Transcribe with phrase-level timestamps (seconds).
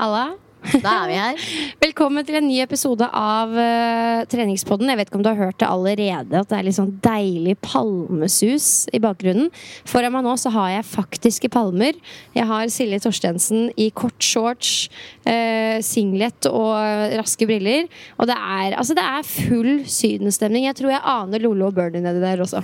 [0.00, 0.34] Alá?
[0.70, 1.40] Da er vi her.
[1.82, 4.90] Velkommen til en ny episode av uh, Treningspodden.
[4.92, 7.56] Jeg vet ikke om du har hørt det allerede, at det er litt sånn deilig
[7.64, 9.48] palmesus i bakgrunnen.
[9.88, 11.98] Foran meg nå så har jeg faktiske palmer.
[12.36, 14.86] Jeg har Silje Torstensen i kort shorts,
[15.26, 16.78] uh, singlet og
[17.18, 17.90] raske briller.
[18.20, 20.68] Og det er, altså, det er full sydenstemning.
[20.68, 22.62] Jeg tror jeg aner Lollo og Bernie nedi der også.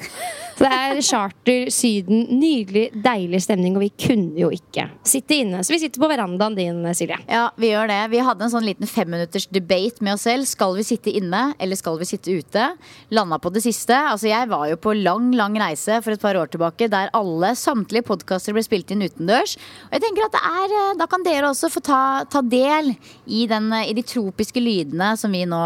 [0.56, 5.61] Så det er charter, Syden, nydelig, deilig stemning, og vi kunne jo ikke sitte inne.
[5.67, 7.19] Så vi sitter på verandaen din, Silje.
[7.28, 7.96] Ja, vi gjør det.
[8.12, 10.47] Vi hadde en sånn liten femminutters debate med oss selv.
[10.49, 12.69] Skal vi sitte inne, eller skal vi sitte ute?
[13.15, 13.97] Landa på det siste.
[13.97, 17.55] Altså, jeg var jo på lang, lang reise for et par år tilbake der alle,
[17.59, 19.56] samtlige podkaster ble spilt inn utendørs.
[19.89, 22.95] Og jeg tenker at det er, eh, Da kan dere også få ta, ta del
[23.27, 25.62] i, den, i de tropiske lydene som vi nå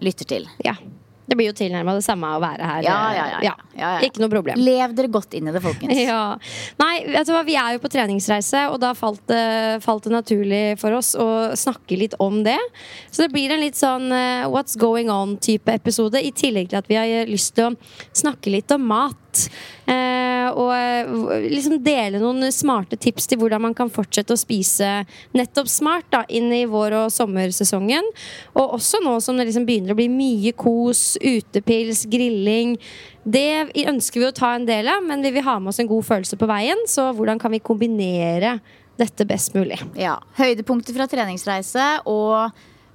[0.00, 0.48] lytter til.
[0.64, 0.76] Ja.
[1.30, 2.82] Det blir jo tilnærma det samme å være her.
[2.82, 3.90] Ja, ja, ja, ja.
[4.02, 4.58] Ikke noe problem.
[4.58, 5.94] Lev dere godt inn i det, folkens.
[6.10, 6.34] Ja.
[6.80, 9.44] Nei, vet du hva, vi er jo på treningsreise, og da falt det,
[9.84, 12.58] falt det naturlig for oss å snakke litt om det.
[13.12, 16.90] Så det blir en litt sånn uh, what's going on-type episode, i tillegg til at
[16.90, 17.74] vi har lyst til å
[18.10, 19.16] snakke litt om mat.
[19.90, 21.10] Eh, og eh,
[21.50, 24.88] liksom dele noen smarte tips til hvordan man kan fortsette å spise
[25.36, 28.06] nettopp smart da, inn i vår- og sommersesongen.
[28.54, 32.76] Og også nå som det liksom begynner å bli mye kos, utepils, grilling.
[33.24, 35.90] Det ønsker vi å ta en del av, men vi vil ha med oss en
[35.90, 36.86] god følelse på veien.
[36.90, 38.58] Så hvordan kan vi kombinere
[39.00, 39.80] dette best mulig?
[39.98, 40.18] Ja.
[40.38, 42.50] Høydepunkter fra treningsreise og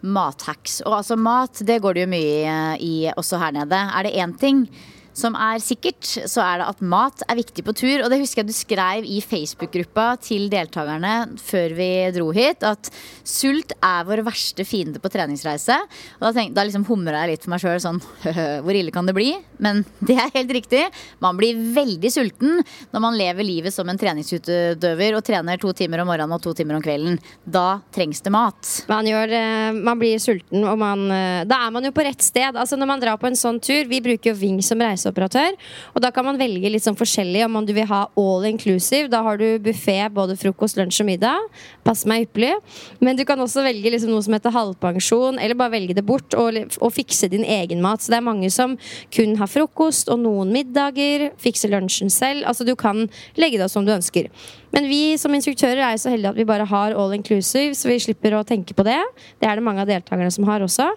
[0.06, 0.82] mathacks.
[0.86, 3.80] Og altså mat, det går det jo mye i også her nede.
[3.90, 4.68] Er det én ting
[5.16, 8.04] som er sikkert, så er det at mat er viktig på tur.
[8.04, 12.92] Og det husker jeg du skrev i Facebook-gruppa til deltakerne før vi dro hit, at
[13.24, 15.78] sult er vår verste fiende på treningsreise.
[16.20, 18.02] Og da, tenk, da liksom humra jeg litt for meg sjøl sånn
[18.66, 19.32] Hvor ille kan det bli?
[19.64, 20.84] Men det er helt riktig.
[21.24, 22.60] Man blir veldig sulten
[22.92, 26.56] når man lever livet som en treningsutøver og trener to timer om morgenen og to
[26.58, 27.20] timer om kvelden.
[27.46, 28.74] Da trengs det mat.
[28.92, 32.24] Man, gjør, eh, man blir sulten, og man, eh, da er man jo på rett
[32.26, 32.52] sted.
[32.52, 35.56] Altså Når man drar på en sånn tur Vi bruker jo Ving som reiseoperatør.
[35.96, 39.10] Og da kan man velge litt sånn forskjellig om du vil ha all inclusive.
[39.10, 41.50] Da har du buffé både frokost, lunsj og middag.
[41.86, 42.56] Passer meg ypperlig.
[43.00, 46.34] Men du kan også velge liksom noe som heter halvpensjon, eller bare velge det bort
[46.38, 48.02] og, og fikse din egen mat.
[48.02, 48.78] Så det er mange som
[49.14, 51.32] kun har frokost og noen middager.
[51.42, 52.46] Fikse lunsjen selv.
[52.46, 53.06] Altså du kan
[53.40, 54.30] legge det som du ønsker.
[54.76, 58.02] Men vi som instruktører er så heldige at vi bare har all inclusive, så vi
[58.04, 59.00] slipper å tenke på det.
[59.40, 60.90] Det er det mange av deltakerne som har også.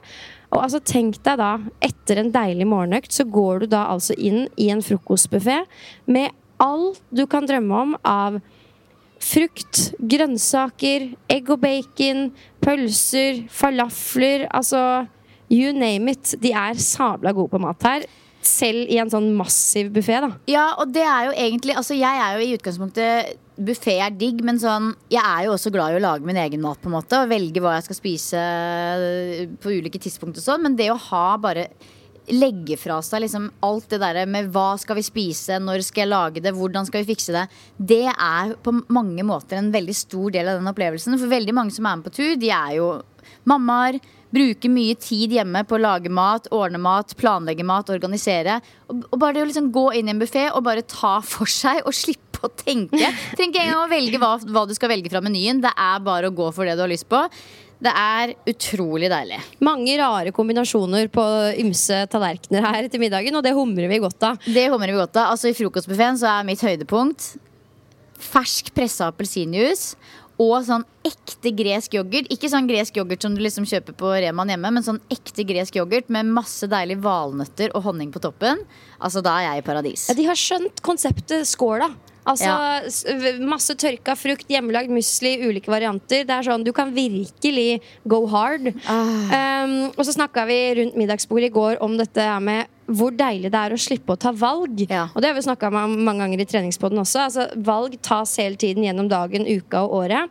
[0.54, 1.54] Og altså Tenk deg da,
[1.84, 5.60] etter en deilig morgenøkt, så går du da altså inn i en frokostbuffé
[6.08, 8.38] med alt du kan drømme om av
[9.22, 12.28] frukt, grønnsaker, egg og bacon,
[12.64, 14.46] pølser, falafler.
[14.54, 14.80] Altså
[15.50, 16.36] you name it.
[16.40, 18.06] De er sabla gode på mat her.
[18.44, 20.30] Selv i en sånn massiv buffé, da.
[20.48, 24.38] Ja, og det er jo egentlig Altså, jeg er jo i utgangspunktet Buffé er digg,
[24.46, 26.94] men sånn Jeg er jo også glad i å lage min egen mat, på en
[26.98, 27.18] måte.
[27.18, 28.42] Og velge hva jeg skal spise
[29.62, 30.62] på ulike tidspunkt og sånn.
[30.66, 31.68] Men det å ha bare
[32.28, 36.12] legge fra seg liksom alt det derre med hva skal vi spise, når skal jeg
[36.12, 37.46] lage det, hvordan skal vi fikse det,
[37.94, 41.16] det er på mange måter en veldig stor del av den opplevelsen.
[41.16, 42.92] For veldig mange som er med på tur, de er jo
[43.48, 44.00] mammaer.
[44.28, 48.58] Bruker mye tid hjemme på å lage mat, ordne mat, planlegge mat, organisere.
[48.92, 51.80] Og bare det å liksom gå inn i en buffé og bare ta for seg
[51.88, 52.98] og slippe å tenke.
[53.38, 55.62] Trenger ikke engang å velge hva, hva du skal velge fra menyen.
[55.64, 57.22] Det er bare å gå for det du har lyst på.
[57.78, 59.38] Det er utrolig deilig.
[59.62, 61.24] Mange rare kombinasjoner på
[61.62, 64.40] ymse tallerkener her til middagen, og det humrer vi godt av.
[64.42, 65.34] Det humrer vi godt av.
[65.36, 67.36] Altså I frokostbuffeen så er mitt høydepunkt
[68.18, 69.94] fersk pressa appelsinjuice
[70.38, 72.28] og sånn ekte gresk yoghurt.
[72.30, 75.78] Ikke sånn gresk yoghurt som du liksom kjøper på Reman hjemme, men sånn ekte gresk
[75.80, 78.62] yoghurt med masse deilige valnøtter og honning på toppen.
[78.98, 80.06] Altså, da er jeg i paradis.
[80.10, 81.90] Ja, de har skjønt konseptet skåla.
[82.28, 83.38] Altså Ja.
[83.40, 86.24] Masse tørka frukt, hjemmelagd musli, ulike varianter.
[86.28, 88.72] Det er sånn, Du kan virkelig go hard.
[88.86, 89.64] Ah.
[89.64, 93.50] Um, og så snakka vi rundt middagsbordet i går om dette her med hvor deilig
[93.52, 94.86] det er å slippe å ta valg.
[94.88, 95.08] Ja.
[95.14, 97.26] Og det har vi snakka om mange ganger i treningspodden også.
[97.26, 100.30] Altså, valg tas hele tiden gjennom dagen, uka og året.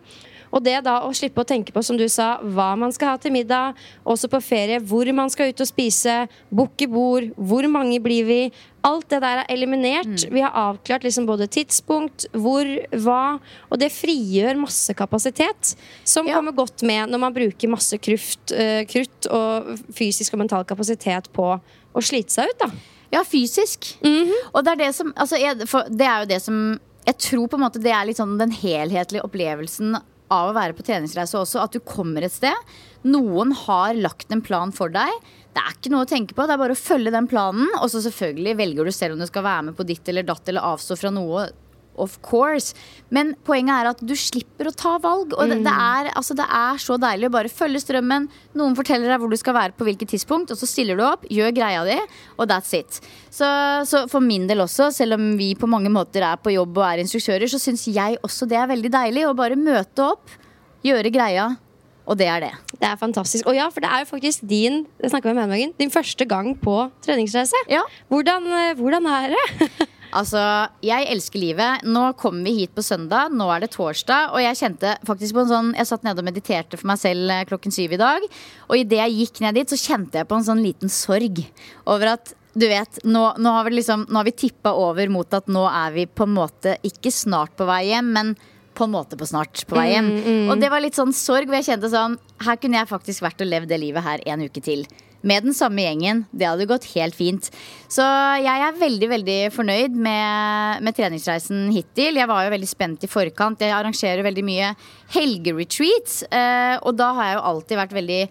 [0.52, 3.18] Og det da å slippe å tenke på, som du sa, hva man skal ha
[3.22, 3.76] til middag,
[4.08, 8.40] også på ferie, hvor man skal ut og spise, booke bord, hvor mange blir vi?
[8.88, 10.28] Alt det der er eliminert.
[10.32, 12.64] Vi har avklart liksom både tidspunkt, hvor,
[13.04, 13.40] hva.
[13.72, 15.76] Og det frigjør masse kapasitet,
[16.08, 16.36] som Ja.
[16.38, 21.28] kommer godt med når man bruker masse kruft, uh, krutt og fysisk og mental kapasitet
[21.34, 22.60] på å slite seg ut.
[22.60, 22.72] da
[23.12, 23.98] Ja, fysisk.
[24.54, 27.56] Og det er det som altså, jeg, Det er jo det som Jeg tror på
[27.56, 29.96] en måte det er litt sånn den helhetlige opplevelsen
[30.34, 31.62] av å være på treningsreise også.
[31.64, 32.72] At du kommer et sted.
[33.08, 35.12] Noen har lagt en plan for deg.
[35.56, 36.46] Det er ikke noe å tenke på.
[36.46, 37.70] Det er bare å følge den planen.
[37.80, 40.52] Og så selvfølgelig velger du selv om du skal være med på ditt eller datt
[40.52, 41.48] eller avstå fra noe.
[41.98, 42.76] Of course.
[43.10, 45.34] Men poenget er at du slipper å ta valg.
[45.34, 48.28] Og det, det, er, altså, det er så deilig å bare følge strømmen.
[48.58, 51.26] Noen forteller deg hvor du skal være på hvilket tidspunkt, og så stiller du opp,
[51.34, 51.98] gjør greia di,
[52.38, 53.00] og that's it.
[53.34, 53.48] Så,
[53.90, 56.90] så for min del også, selv om vi på mange måter er på jobb og
[56.92, 60.38] er instruktører, så syns jeg også det er veldig deilig å bare møte opp,
[60.86, 61.52] gjøre greia,
[62.08, 62.54] og det er det.
[62.80, 63.50] Det er fantastisk.
[63.50, 67.60] Og ja, for det er jo faktisk din jeg med din første gang på treningsreise.
[67.70, 67.84] Ja.
[68.08, 69.88] Hvordan, eh, hvordan er det?
[70.16, 70.42] Altså,
[70.86, 71.86] jeg elsker livet.
[71.88, 73.34] Nå kommer vi hit på søndag.
[73.36, 74.34] Nå er det torsdag.
[74.34, 77.32] Og jeg kjente faktisk på en sånn Jeg satt nede og mediterte for meg selv
[77.34, 78.28] eh, klokken syv i dag.
[78.70, 81.44] Og idet jeg gikk ned dit, så kjente jeg på en sånn liten sorg
[81.86, 85.34] over at du vet, nå, nå har vi liksom Nå har vi tippa over mot
[85.38, 88.32] at nå er vi på en måte ikke snart på vei hjem, men
[88.78, 90.10] på en måte på snart på vei hjem.
[90.52, 93.42] Og det var litt sånn sorg, hvor jeg kjente sånn Her kunne jeg faktisk vært
[93.42, 94.86] og levd det livet her en uke til.
[95.28, 96.24] Med den samme gjengen.
[96.32, 97.50] Det hadde gått helt fint.
[97.92, 98.04] Så
[98.40, 102.20] jeg er veldig veldig fornøyd med, med treningsreisen hittil.
[102.20, 103.64] Jeg var jo veldig spent i forkant.
[103.64, 104.74] Jeg arrangerer veldig mye
[105.16, 106.22] helgeretreats.
[106.32, 108.22] Eh, og da har jeg jo alltid vært veldig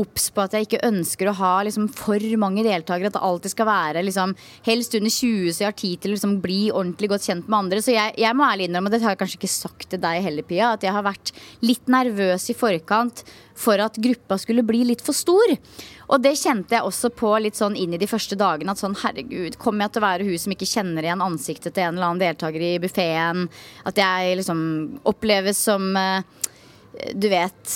[0.00, 3.10] obs på at jeg ikke ønsker å ha liksom, for mange deltakere.
[3.10, 4.34] At det alltid skal være liksom,
[4.66, 7.58] helst under 20, så jeg har tid til å liksom, bli ordentlig godt kjent med
[7.60, 7.82] andre.
[7.84, 10.22] Så jeg, jeg må ærlig innrømme, og det har jeg kanskje ikke sagt til deg
[10.26, 13.24] heller, Pia, at jeg har vært litt nervøs i forkant
[13.54, 15.54] for at gruppa skulle bli litt for stor.
[16.12, 18.74] Og det kjente jeg også på litt sånn inn i de første dagene.
[18.74, 21.86] At sånn, herregud, kommer jeg til å være hun som ikke kjenner igjen ansiktet til
[21.86, 23.46] en eller annen deltaker i buffeen?
[23.88, 24.64] At jeg liksom
[25.08, 26.26] oppleves som eh,
[27.14, 27.72] du vet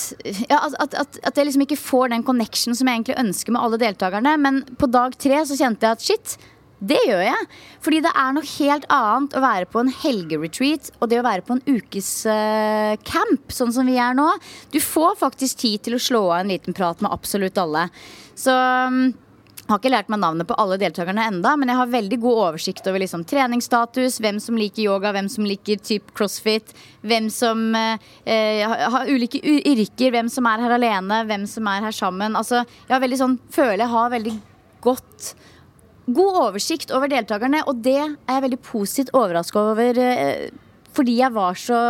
[0.48, 3.64] ja, at, at, at, jeg liksom ikke får den connection som jeg egentlig ønsker med
[3.64, 4.36] alle deltakerne.
[4.40, 6.36] Men på dag tre så kjente jeg at shit,
[6.78, 7.46] det gjør jeg.
[7.84, 11.46] Fordi det er noe helt annet å være på en helgeretreat og det å være
[11.46, 14.28] på en ukes uh, camp, sånn som vi er nå.
[14.74, 17.88] Du får faktisk tid til å slå av en liten prat med absolutt alle.
[18.38, 19.08] Så mm,
[19.68, 22.86] har ikke lært meg navnet på alle deltakerne enda, men jeg har veldig god oversikt
[22.88, 26.72] over liksom, treningsstatus, hvem som liker yoga, hvem som liker typ crossfit,
[27.04, 31.84] hvem som eh, eh, har- ulike yrker, hvem som er her alene, hvem som er
[31.84, 32.36] her sammen.
[32.38, 34.34] Altså, jeg har veldig sånn, føler jeg har veldig
[34.80, 35.34] godt
[36.08, 39.98] God oversikt over deltakerne, og det er jeg veldig positivt overraska over.
[40.00, 40.48] Eh,
[40.96, 41.80] fordi jeg var så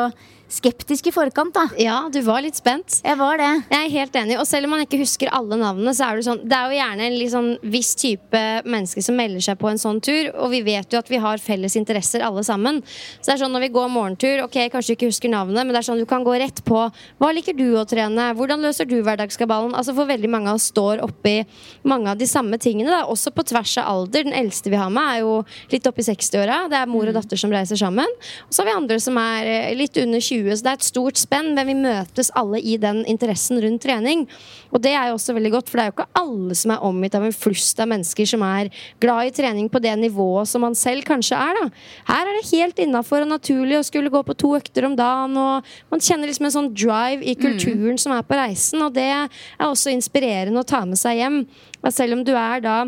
[0.49, 1.67] skeptisk i forkant, da.
[1.81, 3.00] Ja, du var litt spent.
[3.05, 3.50] Jeg var det.
[3.69, 6.26] Jeg er helt enig, og selv om man ikke husker alle navnene, så er det
[6.28, 9.81] sånn Det er jo gjerne en sånn viss type mennesker som melder seg på en
[9.81, 12.81] sånn tur, og vi vet jo at vi har felles interesser alle sammen.
[13.21, 15.75] Så det er sånn når vi går morgentur, ok, kanskje du ikke husker navnet, men
[15.75, 16.81] det er sånn du kan gå rett på
[17.19, 18.31] Hva liker du å trene?
[18.38, 19.75] Hvordan løser du hverdagskabalen?
[19.76, 21.43] Altså For veldig mange av oss står oppi
[21.88, 24.26] mange av de samme tingene, da, også på tvers av alder.
[24.28, 25.35] Den eldste vi har med, er jo
[25.73, 26.61] litt oppi 60-åra.
[26.71, 28.09] Det er mor og datter som reiser sammen.
[28.47, 30.87] Og så har vi andre som er eh, litt under 20, så det er et
[30.87, 34.26] stort spenn, men vi møtes alle i den interessen rundt trening.
[34.73, 36.85] Og det er jo også veldig godt, for det er jo ikke alle som er
[36.88, 38.71] omgitt av en flust av mennesker som er
[39.02, 41.59] glad i trening på det nivået som man selv kanskje er.
[41.59, 41.66] da.
[42.12, 45.37] Her er det helt innafor og naturlig å skulle gå på to økter om dagen,
[45.38, 49.09] og man kjenner liksom en sånn drive i kulturen som er på reisen, og det
[49.09, 51.42] er også inspirerende å ta med seg hjem.
[51.83, 52.78] At selv om du er da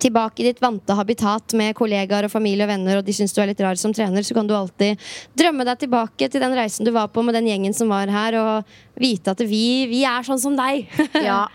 [0.00, 3.42] tilbake i ditt vante habitat med kollegaer og familie og venner, og de syns du
[3.42, 5.00] er litt rar som trener, så kan du alltid
[5.38, 8.38] drømme deg tilbake til den reisen du var på med den gjengen som var her,
[8.40, 10.86] og vite at vi, vi er sånn som deg.
[11.28, 11.46] Ja.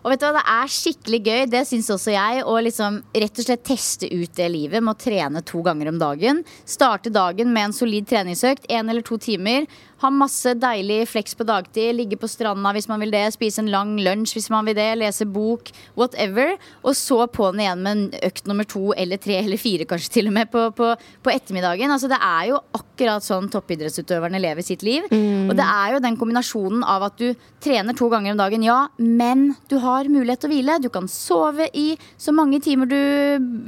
[0.00, 3.40] Og vet du hva, det er skikkelig gøy, det syns også jeg, å liksom rett
[3.42, 6.40] og slett teste ut det livet med å trene to ganger om dagen.
[6.64, 9.68] Starte dagen med en solid treningsøkt, én eller to timer.
[10.00, 13.70] Ha masse deilig flex på dagtid, ligge på stranda hvis man vil det, spise en
[13.72, 16.54] lang lunsj hvis man vil det, lese bok, whatever.
[16.84, 20.30] Og så på'n igjen med en økt nummer to eller tre eller fire kanskje til
[20.30, 21.92] og med på, på, på ettermiddagen.
[21.92, 25.06] Altså Det er jo akkurat sånn toppidrettsutøverne lever sitt liv.
[25.50, 28.80] Og det er jo den kombinasjonen av at du trener to ganger om dagen, ja,
[28.98, 30.78] men du har mulighet til å hvile.
[30.80, 32.96] Du kan sove i så mange timer du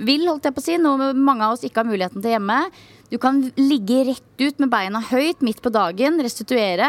[0.06, 2.58] vil, holdt jeg på å si, noe mange av oss ikke har muligheten til hjemme.
[3.12, 6.88] Du kan ligge rett ut med beina høyt midt på dagen, restituere.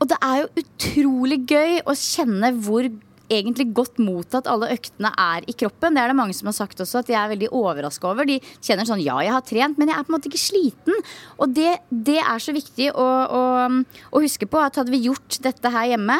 [0.00, 2.88] Og det er jo utrolig gøy å kjenne hvor
[3.28, 5.92] egentlig godt mottatt alle øktene er i kroppen.
[5.92, 8.28] Det er det mange som har sagt også, at de er veldig overraska over.
[8.28, 11.04] De kjenner sånn ja, jeg har trent, men jeg er på en måte ikke sliten.
[11.36, 13.04] Og det, det er så viktig å,
[13.38, 13.42] å,
[14.08, 16.18] å huske på at hadde vi gjort dette her hjemme,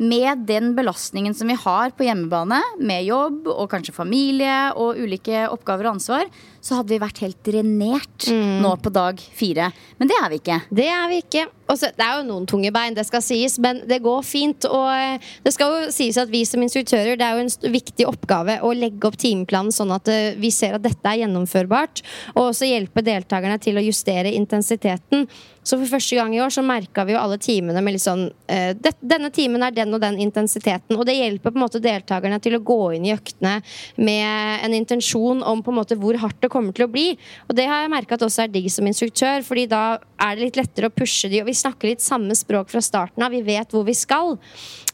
[0.00, 5.42] med den belastningen som vi har på hjemmebane, med jobb og kanskje familie og ulike
[5.52, 9.70] oppgaver og ansvar, så hadde vi vært helt drenert nå på dag fire.
[9.98, 10.60] Men det er vi ikke.
[10.80, 11.46] Det er vi ikke.
[11.70, 14.66] Også, det er jo noen tunge bein, det skal sies, men det går fint.
[14.66, 18.08] Og eh, det skal jo sies at vi som instruktører, det er jo en viktig
[18.10, 22.02] oppgave å legge opp timeplanen sånn at eh, vi ser at dette er gjennomførbart,
[22.34, 25.28] og også hjelpe deltakerne til å justere intensiteten.
[25.62, 28.22] Så for første gang i år så merka vi jo alle timene med litt sånn
[28.50, 30.96] eh, Denne timen er den og den intensiteten.
[30.96, 33.58] Og det hjelper på en måte deltakerne til å gå inn i øktene
[34.00, 37.08] med en intensjon om på en måte hvor hardt det kommer til å bli.
[37.48, 39.84] Og det har jeg merka at også er digg som instruktør, fordi da
[40.20, 43.24] er det litt lettere å pushe de, og vi snakker litt samme språk fra starten
[43.24, 43.32] av.
[43.32, 44.36] Vi vet hvor vi skal.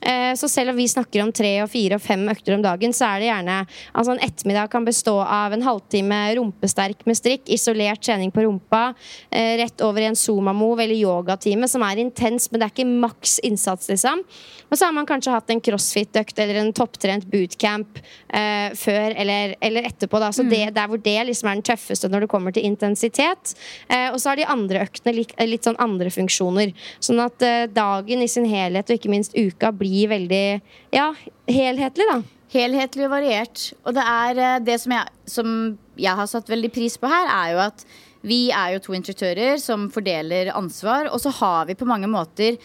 [0.01, 2.95] Eh, så selv om vi snakker om tre og fire og fem økter om dagen,
[2.95, 3.57] så er det gjerne
[3.97, 8.95] Altså en ettermiddag kan bestå av en halvtime rumpesterk med strikk, isolert trening på rumpa,
[9.31, 13.01] eh, rett over i en Zuma-move eller yogatime som er intens, men det er ikke
[13.07, 14.23] maks innsats, liksom.
[14.71, 19.55] Og så har man kanskje hatt en crossfit-økt eller en topptrent bootcamp eh, før eller,
[19.61, 20.21] eller etterpå.
[20.23, 20.33] Da.
[20.35, 23.55] Så det, der hvor det liksom er den tøffeste når det kommer til intensitet.
[23.89, 26.73] Eh, og så har de andre øktene litt, litt sånn andre funksjoner.
[27.03, 30.47] Sånn at eh, dagen i sin helhet, og ikke minst uka, blir veldig
[30.95, 31.11] ja,
[31.51, 32.23] helhetlig, da.
[32.57, 33.69] Helhetlig og variert.
[33.85, 35.55] Og det er eh, det som jeg, som
[35.99, 37.87] jeg har satt veldig pris på her, er jo at
[38.27, 42.57] vi er jo to instruktører som fordeler ansvar, og så har vi på mange måter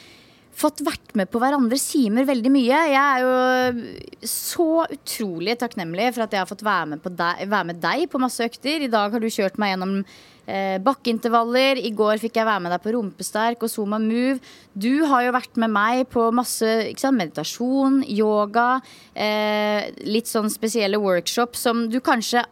[0.62, 2.82] fått vært med på hverandres timer veldig mye.
[2.92, 7.70] Jeg er jo så utrolig takknemlig for at jeg har fått være med, deg, være
[7.72, 8.86] med deg på masse økter.
[8.86, 9.98] I dag har du kjørt meg gjennom
[10.46, 11.82] eh, bakkeintervaller.
[11.82, 14.40] I går fikk jeg være med deg på rumpesterk og Zuma Move.
[14.74, 18.70] Du har jo vært med meg på masse sant, meditasjon, yoga,
[19.14, 22.46] eh, litt sånn spesielle workshops som du kanskje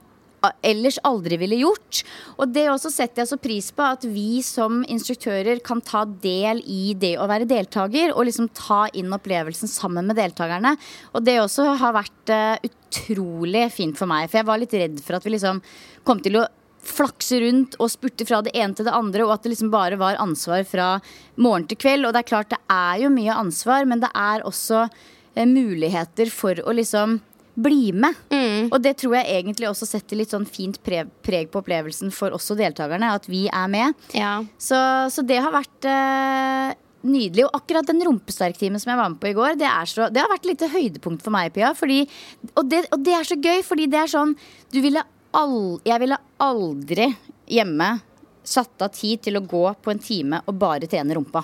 [0.66, 2.04] ellers aldri ville gjort.
[2.38, 6.62] Og det også setter jeg så pris på, at vi som instruktører kan ta del
[6.66, 10.76] i det å være deltaker, og liksom ta inn opplevelsen sammen med deltakerne.
[11.14, 15.04] Og det også har vært eh, utrolig fint for meg, for jeg var litt redd
[15.04, 15.62] for at vi liksom
[16.08, 16.48] kom til å
[16.90, 20.00] flakse rundt og spurte fra det ene til det andre, og at det liksom bare
[20.00, 20.90] var ansvar fra
[21.36, 22.08] morgen til kveld.
[22.08, 26.32] Og det er klart, det er jo mye ansvar, men det er også eh, muligheter
[26.34, 27.20] for å liksom
[27.62, 28.18] bli med.
[28.74, 32.36] Og det tror jeg egentlig også setter litt sånn fint pre preg på opplevelsen for
[32.36, 33.98] også deltakerne, at vi er med.
[34.16, 34.40] Ja.
[34.62, 34.78] Så,
[35.14, 36.74] så det har vært eh,
[37.06, 37.46] nydelig.
[37.48, 40.32] Og akkurat den rumpesterktimen som jeg var med på i går, det, så, det har
[40.32, 41.72] vært et lite høydepunkt for meg, Pia.
[41.78, 42.02] Fordi,
[42.56, 44.36] og, det, og det er så gøy, fordi det er sånn
[44.74, 45.04] du ville
[45.36, 47.12] all, Jeg ville aldri
[47.50, 47.90] hjemme
[48.50, 51.44] satt av tid til å gå på en time og bare trene rumpa.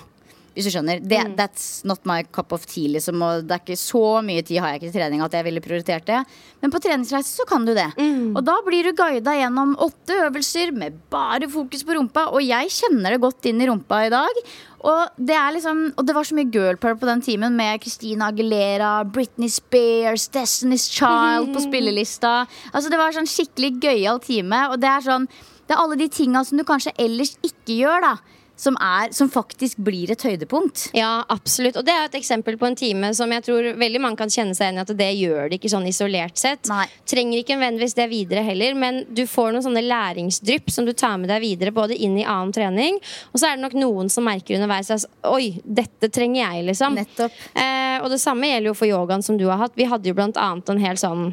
[0.56, 1.02] Hvis du skjønner.
[1.04, 2.88] Det, That's not my cup of tea.
[2.94, 5.44] Liksom, og det er ikke Så mye tid har jeg ikke til trening at jeg
[5.44, 6.22] ville prioritert det.
[6.64, 7.90] Men på treningsreise så kan du det.
[8.32, 12.30] Og da blir du guida gjennom åtte øvelser med bare fokus på rumpa.
[12.32, 14.40] Og jeg kjenner det godt inn i rumpa i dag.
[14.86, 17.82] Og det, er liksom, og det var så mye girl power på den timen med
[17.82, 22.46] Christina Aguilera, Britney Spears, Destiny's Child på spillelista.
[22.72, 24.62] Altså Det var sånn skikkelig gøyal time.
[24.72, 25.28] Og det er sånn
[25.66, 28.35] Det er alle de tinga som du kanskje ellers ikke gjør, da.
[28.56, 30.86] Som, er, som faktisk blir et høydepunkt.
[30.96, 31.76] Ja, absolutt.
[31.76, 34.56] Og det er et eksempel på en time som jeg tror veldig mange kan kjenne
[34.56, 36.64] seg igjen i at det gjør det ikke sånn isolert sett.
[36.70, 36.86] Nei.
[37.08, 41.18] Trenger ikke nødvendigvis det videre heller, men du får noen sånne læringsdrypp som du tar
[41.20, 43.00] med deg videre, både inn i annen trening,
[43.32, 46.96] og så er det nok noen som merker underveis at oi, dette trenger jeg, liksom.
[46.96, 47.36] Nettopp.
[47.52, 49.76] Eh, og det samme gjelder jo for yogaen som du har hatt.
[49.76, 51.28] Vi hadde jo blant annet en hel sånn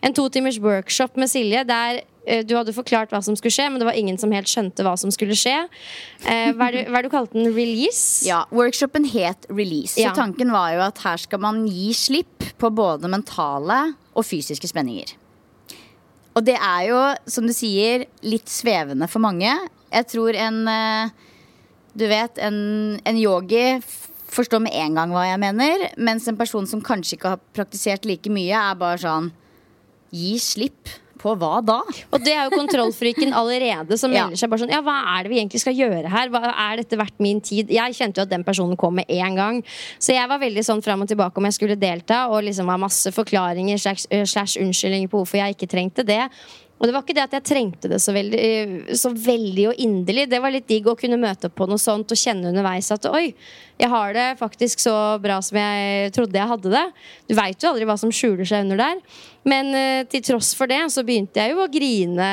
[0.00, 2.02] en to timers workshop med Silje der
[2.46, 4.92] du hadde forklart hva som skulle skje, men det var ingen som helt skjønte hva
[5.00, 5.56] som skulle skje.
[6.26, 7.48] Eh, hva er det hva er det du kalte den?
[7.56, 8.26] Release?
[8.28, 9.96] Ja, Workshopen het Release.
[10.00, 10.12] Ja.
[10.12, 13.80] Så tanken var jo at her skal man gi slipp på både mentale
[14.12, 15.16] og fysiske spenninger.
[16.36, 17.00] Og det er jo,
[17.30, 19.50] som du sier, litt svevende for mange.
[19.90, 21.18] Jeg tror en eh,
[21.90, 23.80] Du vet, en, en yogi
[24.30, 25.88] forstår med en gang hva jeg mener.
[25.98, 29.32] Mens en person som kanskje ikke har praktisert like mye, er bare sånn
[30.10, 30.90] Gi slipp.
[31.20, 31.78] På hva da?
[32.10, 34.26] Og det er jo kontrollfriken allerede som Ja.
[34.32, 36.32] seg bare sånn Ja, hva er det vi egentlig skal gjøre her?
[36.32, 37.70] Hva, er dette verdt min tid?
[37.72, 39.60] Jeg kjente jo at den personen kom med en gang.
[40.00, 42.80] Så jeg var veldig sånn fram og tilbake om jeg skulle delta, og liksom var
[42.80, 46.24] masse forklaringer slash, eh, slash unnskyldninger på hvorfor jeg ikke trengte det.
[46.80, 50.24] Og det var ikke det at jeg trengte det så veldig, så veldig og inderlig.
[50.32, 53.04] Det var litt digg å kunne møte opp på noe sånt og kjenne underveis at
[53.10, 53.34] oi,
[53.80, 56.86] jeg har det faktisk så bra som jeg trodde jeg hadde det.
[57.28, 59.04] Du veit jo aldri hva som skjuler seg under der.
[59.48, 62.26] Men eh, til tross for det så begynte jeg jo å grine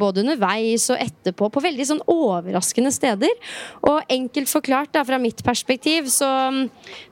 [0.00, 3.34] både underveis og etterpå på veldig sånn overraskende steder.
[3.84, 6.62] Og enkelt forklart da, fra mitt perspektiv så mm,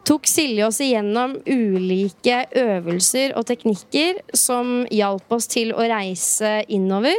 [0.08, 7.16] tok Silje oss igjennom ulike øvelser og teknikker som hjalp oss til å reise innover.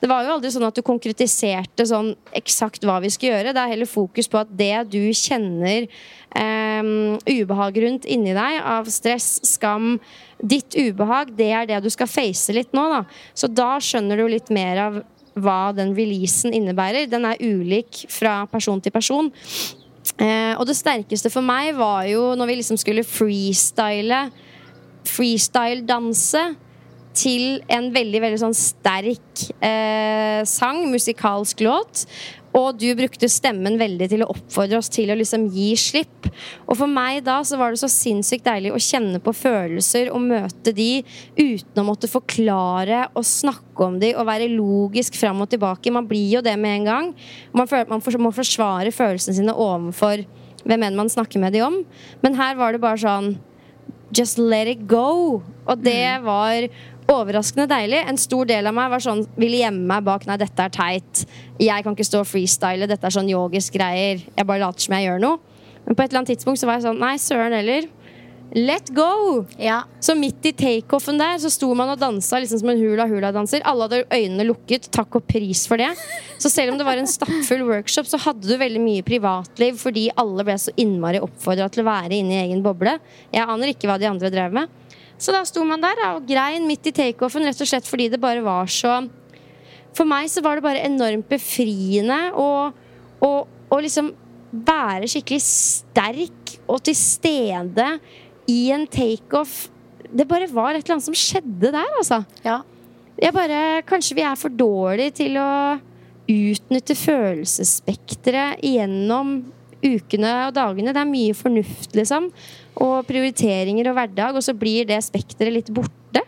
[0.00, 3.54] Det var jo aldri sånn at du konkretiserte sånn eksakt hva vi skulle gjøre.
[3.56, 5.88] Det er heller fokus på at det du kjenner
[6.36, 9.94] Um, ubehag rundt inni deg av stress, skam,
[10.36, 12.82] ditt ubehag, det er det du skal face litt nå.
[12.92, 12.98] da.
[13.32, 14.98] Så da skjønner du litt mer av
[15.36, 17.08] hva den releasen innebærer.
[17.08, 19.30] Den er ulik fra person til person.
[20.20, 24.26] Eh, og det sterkeste for meg var jo når vi liksom skulle freestyle
[25.06, 26.42] freestyle-danse
[27.16, 32.04] til en veldig veldig sånn sterk eh, sang, musikalsk låt.
[32.56, 36.28] Og du brukte stemmen veldig til å oppfordre oss til å liksom gi slipp.
[36.64, 40.24] Og for meg da så var det så sinnssykt deilig å kjenne på følelser og
[40.24, 41.02] møte de
[41.36, 45.92] uten å måtte forklare og snakke om de og være logisk fram og tilbake.
[45.92, 47.12] Man blir jo det med en gang.
[47.52, 50.24] Man, føler, man må forsvare følelsene sine overfor
[50.66, 51.82] hvem enn man snakker med de om.
[52.24, 53.36] Men her var det bare sånn
[54.14, 55.42] Just let it go.
[55.66, 56.68] Og det var
[57.12, 58.02] overraskende deilig.
[58.08, 61.26] En stor del av meg var sånn, ville gjemme meg bak Nei, dette er teit.
[61.62, 62.88] Jeg kan ikke stå og freestyle.
[62.90, 64.24] Dette er sånn yogisk greier.
[64.26, 65.60] Jeg bare later som jeg gjør noe.
[65.86, 67.86] Men på et eller annet tidspunkt så var jeg sånn Nei, søren heller.
[68.54, 69.44] Let go!
[69.58, 69.82] Ja.
[70.00, 73.64] Så midt i takeoffen der så sto man og dansa liksom som en hula-hula-danser.
[73.66, 74.86] Alle hadde øynene lukket.
[74.94, 75.90] Takk og pris for det.
[76.38, 80.08] Så selv om det var en stappfull workshop, så hadde du veldig mye privatliv fordi
[80.18, 82.96] alle ble så innmari oppfordra til å være inne i egen boble.
[83.34, 84.82] Jeg aner ikke hva de andre drev med.
[85.18, 88.20] Så da sto man der og grein midt i takeoffen rett og slett fordi det
[88.20, 88.98] bare var så
[89.96, 92.48] For meg så var det bare enormt befriende å
[93.24, 94.10] å- å liksom
[94.52, 97.86] være skikkelig sterk og til stede
[98.46, 99.70] i en takeoff.
[100.14, 102.20] Det bare var et eller annet som skjedde der, altså.
[102.44, 102.60] ja.
[103.20, 105.80] Jeg bare, kanskje vi er for dårlige til å
[106.28, 109.38] utnytte følelsesspekteret gjennom
[109.86, 110.94] ukene og dagene.
[110.94, 112.28] Det er mye fornuft, liksom.
[112.82, 116.24] Og prioriteringer og hverdag, og så blir det spekteret litt borte.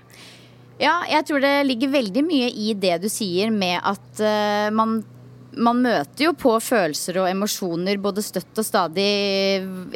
[0.78, 5.00] Ja, jeg tror det ligger veldig mye i det du sier med at uh, man
[5.58, 9.08] man møter jo på følelser og emosjoner både støtt og stadig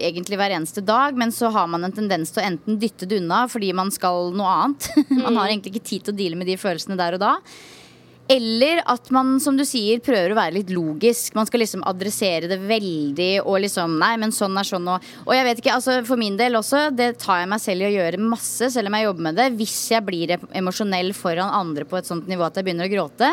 [0.01, 3.21] egentlig hver eneste dag, men så har man en tendens til å enten dytte det
[3.23, 4.89] unna fordi man skal noe annet.
[5.27, 7.37] man har egentlig ikke tid til å deale med de følelsene der og da.
[8.31, 11.35] Eller at man, som du sier, prøver å være litt logisk.
[11.37, 15.35] Man skal liksom adressere det veldig og liksom Nei, men sånn er sånn og Og
[15.35, 17.95] jeg vet ikke, altså for min del også, det tar jeg meg selv i å
[17.97, 19.49] gjøre masse, selv om jeg jobber med det.
[19.59, 23.33] Hvis jeg blir emosjonell foran andre på et sånt nivå at jeg begynner å gråte,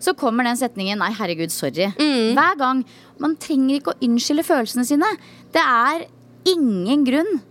[0.00, 1.92] så kommer den setningen 'nei, herregud, sorry'.
[2.34, 2.84] Hver gang.
[3.20, 5.10] Man trenger ikke å unnskylde følelsene sine.
[5.52, 6.06] Det er
[6.48, 7.42] ingen grunn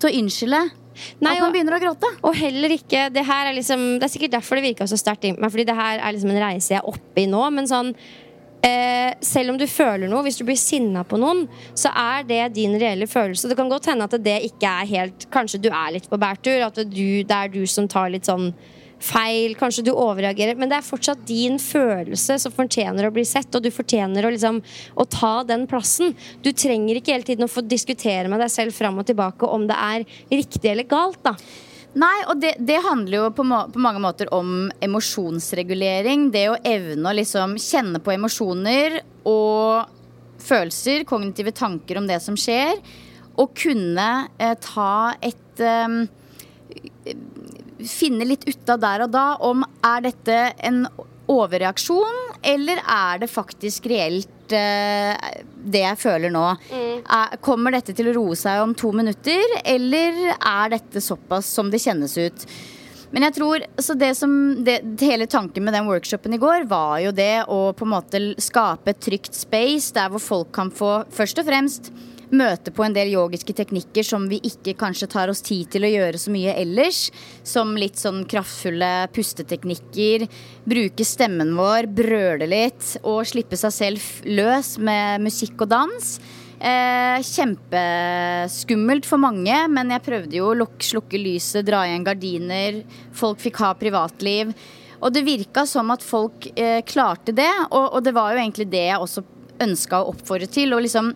[0.00, 0.62] til å unnskylde
[1.24, 2.10] Nei, at man begynner å gråte.
[2.26, 5.26] Og heller ikke Det her er liksom Det er sikkert derfor det virka så sterkt
[5.26, 7.42] inni meg, fordi det her er liksom en reise jeg er oppe i nå.
[7.54, 7.90] Men sånn
[8.64, 11.44] eh, selv om du føler noe, hvis du blir sinna på noen,
[11.76, 13.50] så er det din reelle følelse.
[13.50, 16.66] Det kan godt hende at det ikke er helt Kanskje du er litt på bærtur,
[16.68, 18.52] at du, det er du som tar litt sånn
[19.04, 23.52] feil, kanskje du overreagerer, men det er fortsatt din følelse som fortjener å bli sett,
[23.54, 24.62] og du fortjener å, liksom,
[24.96, 26.14] å ta den plassen.
[26.44, 29.68] Du trenger ikke hele tiden å få diskutere med deg selv fram og tilbake om
[29.68, 31.20] det er riktig eller galt.
[31.26, 31.36] da
[31.94, 36.26] Nei, og det, det handler jo på, må, på mange måter om emosjonsregulering.
[36.34, 38.98] Det å evne å liksom kjenne på emosjoner
[39.30, 39.92] og
[40.42, 42.82] følelser, kognitive tanker om det som skjer.
[43.38, 44.08] Og kunne
[44.42, 47.14] eh, ta et eh,
[47.88, 50.84] Finne litt ut av der og da om er dette en
[51.30, 56.44] overreaksjon, eller er det faktisk reelt eh, det jeg føler nå?
[56.74, 61.72] Er, kommer dette til å roe seg om to minutter, eller er dette såpass som
[61.72, 62.46] det kjennes ut?
[63.14, 64.32] Men jeg tror, så det som
[64.66, 68.20] det, Hele tanken med den workshopen i går var jo det å på en måte
[68.42, 71.92] skape et trygt space der hvor folk kan få først og fremst
[72.36, 75.92] møte på en del yogiske teknikker som vi ikke kanskje tar oss tid til å
[75.92, 77.08] gjøre så mye ellers.
[77.46, 80.28] Som litt sånn kraftfulle pusteteknikker.
[80.68, 86.14] Bruke stemmen vår, brøle litt og slippe seg selv løs med musikk og dans.
[86.64, 92.80] Eh, kjempeskummelt for mange, men jeg prøvde jo å lukke, slukke lyset, dra igjen gardiner.
[93.12, 94.54] Folk fikk ha privatliv.
[95.04, 98.70] Og det virka som at folk eh, klarte det, og, og, det var jo egentlig
[98.72, 99.24] det jeg også
[99.64, 100.72] ønska å oppfordre til.
[100.72, 101.12] Å liksom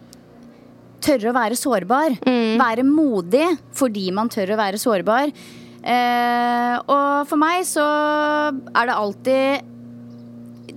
[1.04, 2.18] tørre å være sårbar.
[2.26, 2.58] Mm.
[2.61, 5.32] Være modig fordi man tør å være sårbar.
[5.78, 9.74] Eh, og for meg så er det alltid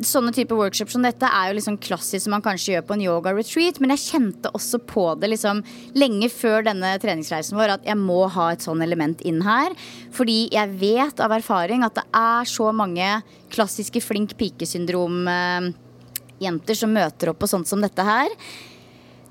[0.05, 3.05] sånne type workshops som dette er jo liksom klassisk som man kanskje gjør på en
[3.05, 5.57] yoga retreat, men jeg kjente også på det liksom
[5.97, 9.69] lenge før denne treningsreisen vår at jeg må ha et sånn element inn her.
[10.15, 13.07] Fordi jeg vet av erfaring at det er så mange
[13.53, 18.29] klassiske flink pike-syndrom-jenter som møter opp på sånt som dette her.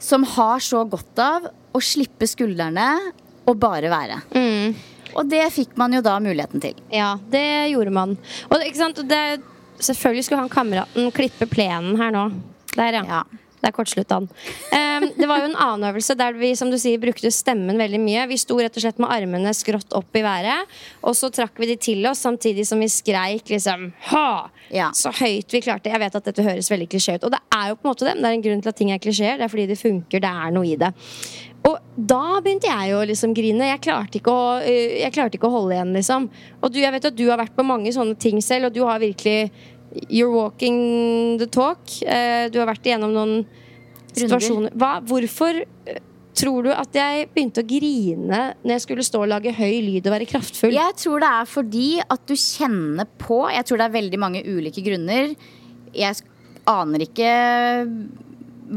[0.01, 2.89] Som har så godt av å slippe skuldrene
[3.49, 4.21] og bare være.
[4.35, 4.75] Mm.
[5.11, 6.79] Og det fikk man jo da muligheten til.
[6.95, 8.19] Ja, det gjorde man.
[8.49, 8.61] Og,
[9.11, 9.23] det
[9.81, 12.27] Selvfølgelig skulle han kameraten klippe plenen her nå.
[12.75, 13.05] Der, ja.
[13.09, 13.40] ja.
[13.61, 14.29] Der kortslutta han.
[14.73, 18.01] Um, det var jo en annen øvelse der vi som du sier, brukte stemmen veldig
[18.03, 18.27] mye.
[18.31, 21.71] Vi sto rett og slett med armene skrått opp i været, og så trakk vi
[21.73, 24.31] de til oss samtidig som vi skreik liksom ha!
[24.71, 24.91] Ja.
[24.95, 25.91] Så høyt vi klarte.
[25.91, 28.07] Jeg vet at dette høres veldig klisjé ut, og det er jo på en måte
[28.07, 28.17] det.
[28.17, 29.39] Men det er en grunn til at ting er klisjeer.
[29.41, 30.23] Det er fordi det funker.
[30.23, 30.93] Det er noe i det.
[31.69, 33.69] Og da begynte jeg å liksom grine.
[33.69, 36.31] Jeg klarte, å, uh, jeg klarte ikke å, holde igjen, liksom.
[36.61, 38.85] Og du, jeg vet at du har vært på mange sånne ting selv, og du
[38.87, 39.51] har virkelig
[40.09, 41.83] You're walking the talk.
[42.05, 43.43] Uh, du har vært igjennom noen
[44.15, 44.75] situasjoner.
[44.79, 46.01] Hva, hvorfor uh,
[46.39, 50.07] tror du at jeg begynte å grine når jeg skulle stå og lage høy lyd
[50.07, 50.75] og være kraftfull?
[50.75, 54.45] Jeg tror det er fordi at du kjenner på Jeg tror det er veldig mange
[54.47, 55.35] ulike grunner.
[55.97, 56.23] Jeg
[56.71, 57.35] aner ikke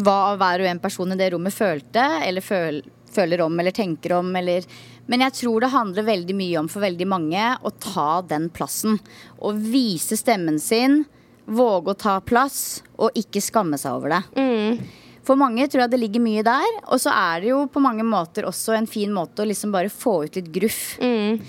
[0.03, 2.81] hva hver og en person i det rommet følte, eller føl,
[3.13, 4.65] føler om eller tenker om, eller
[5.11, 8.99] men jeg tror det handler veldig mye om for veldig mange å ta den plassen.
[9.43, 11.01] Å vise stemmen sin,
[11.45, 14.21] våge å ta plass, og ikke skamme seg over det.
[14.39, 15.01] Mm.
[15.27, 16.69] For mange tror jeg det ligger mye der.
[16.87, 19.91] Og så er det jo på mange måter også en fin måte å liksom bare
[19.91, 20.81] få ut litt gruff.
[21.03, 21.43] Mm.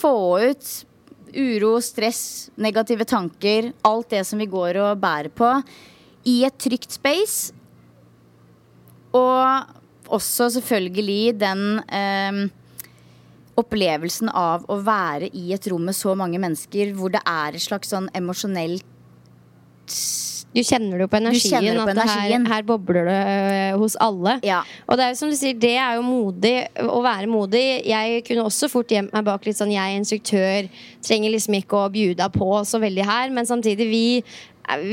[0.00, 0.14] Få
[0.46, 0.70] ut
[1.30, 5.50] uro, stress, negative tanker, alt det som vi går og bærer på,
[6.26, 7.54] i et trygt space.
[9.14, 12.42] Og også selvfølgelig den eh,
[13.60, 17.64] opplevelsen av å være i et rom med så mange mennesker hvor det er et
[17.64, 18.86] slags sånn emosjonelt
[20.50, 21.62] du kjenner det jo på energien.
[21.62, 22.46] Det på at energien.
[22.48, 24.36] Her, her, bobler det uh, hos alle.
[24.46, 24.62] Ja.
[24.88, 27.64] Og det er jo som du sier, det er jo modig å være modig.
[27.86, 30.70] Jeg kunne også fort gjemt meg bak litt sånn jeg er instruktør,
[31.06, 33.30] trenger liksom ikke å bjuda på så veldig her.
[33.36, 34.04] Men samtidig, vi,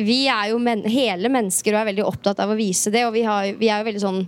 [0.05, 3.07] vi er jo men hele mennesker og er veldig opptatt av å vise det.
[3.09, 4.23] Og vi, har, vi er jo veldig sånn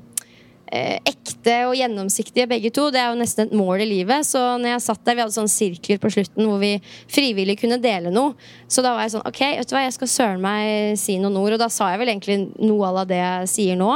[0.70, 2.88] ekte og gjennomsiktige begge to.
[2.94, 4.28] Det er jo nesten et mål i livet.
[4.28, 6.72] Så når jeg satt der, vi hadde sånne sirkler på slutten hvor vi
[7.10, 8.36] frivillig kunne dele noe.
[8.70, 11.40] Så da var jeg sånn OK, vet du hva, jeg skal søren meg si noen
[11.42, 11.58] ord.
[11.58, 13.92] Og da sa jeg vel egentlig noe av det jeg sier nå.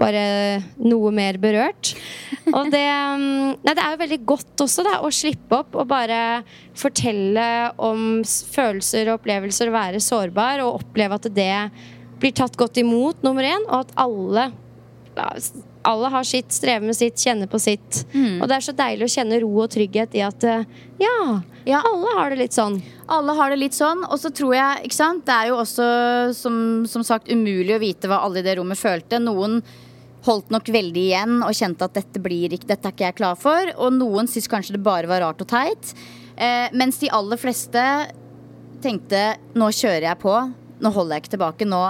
[0.00, 0.24] Bare
[0.82, 1.94] noe mer berørt.
[2.52, 3.34] Og det mm,
[3.66, 6.20] Nei, det er jo veldig godt også, da, å slippe opp og bare
[6.76, 7.46] fortelle
[7.82, 11.52] om følelser og opplevelser, være sårbar og oppleve at det
[12.20, 14.48] blir tatt godt imot, nummer én, og at alle
[15.86, 18.02] alle har sitt, strever med sitt, kjenner på sitt.
[18.12, 18.40] Mm.
[18.40, 20.66] Og det er så deilig å kjenne ro og trygghet i at eh,
[21.02, 21.16] ja,
[21.66, 22.80] ja, alle har det litt sånn.
[23.12, 24.04] Alle har det litt sånn.
[24.08, 25.88] Og så tror jeg, ikke sant, det er jo også
[26.36, 26.58] som,
[26.90, 29.22] som sagt umulig å vite hva alle i det rommet følte.
[29.22, 29.60] Noen
[30.26, 33.38] holdt nok veldig igjen og kjente at dette, blir ikke, dette er ikke jeg klar
[33.38, 33.72] for.
[33.78, 35.94] Og noen syntes kanskje det bare var rart og teit.
[36.36, 37.82] Eh, mens de aller fleste
[38.84, 39.22] tenkte
[39.56, 40.34] nå kjører jeg på.
[40.82, 41.68] Nå holder jeg ikke tilbake.
[41.70, 41.84] Nå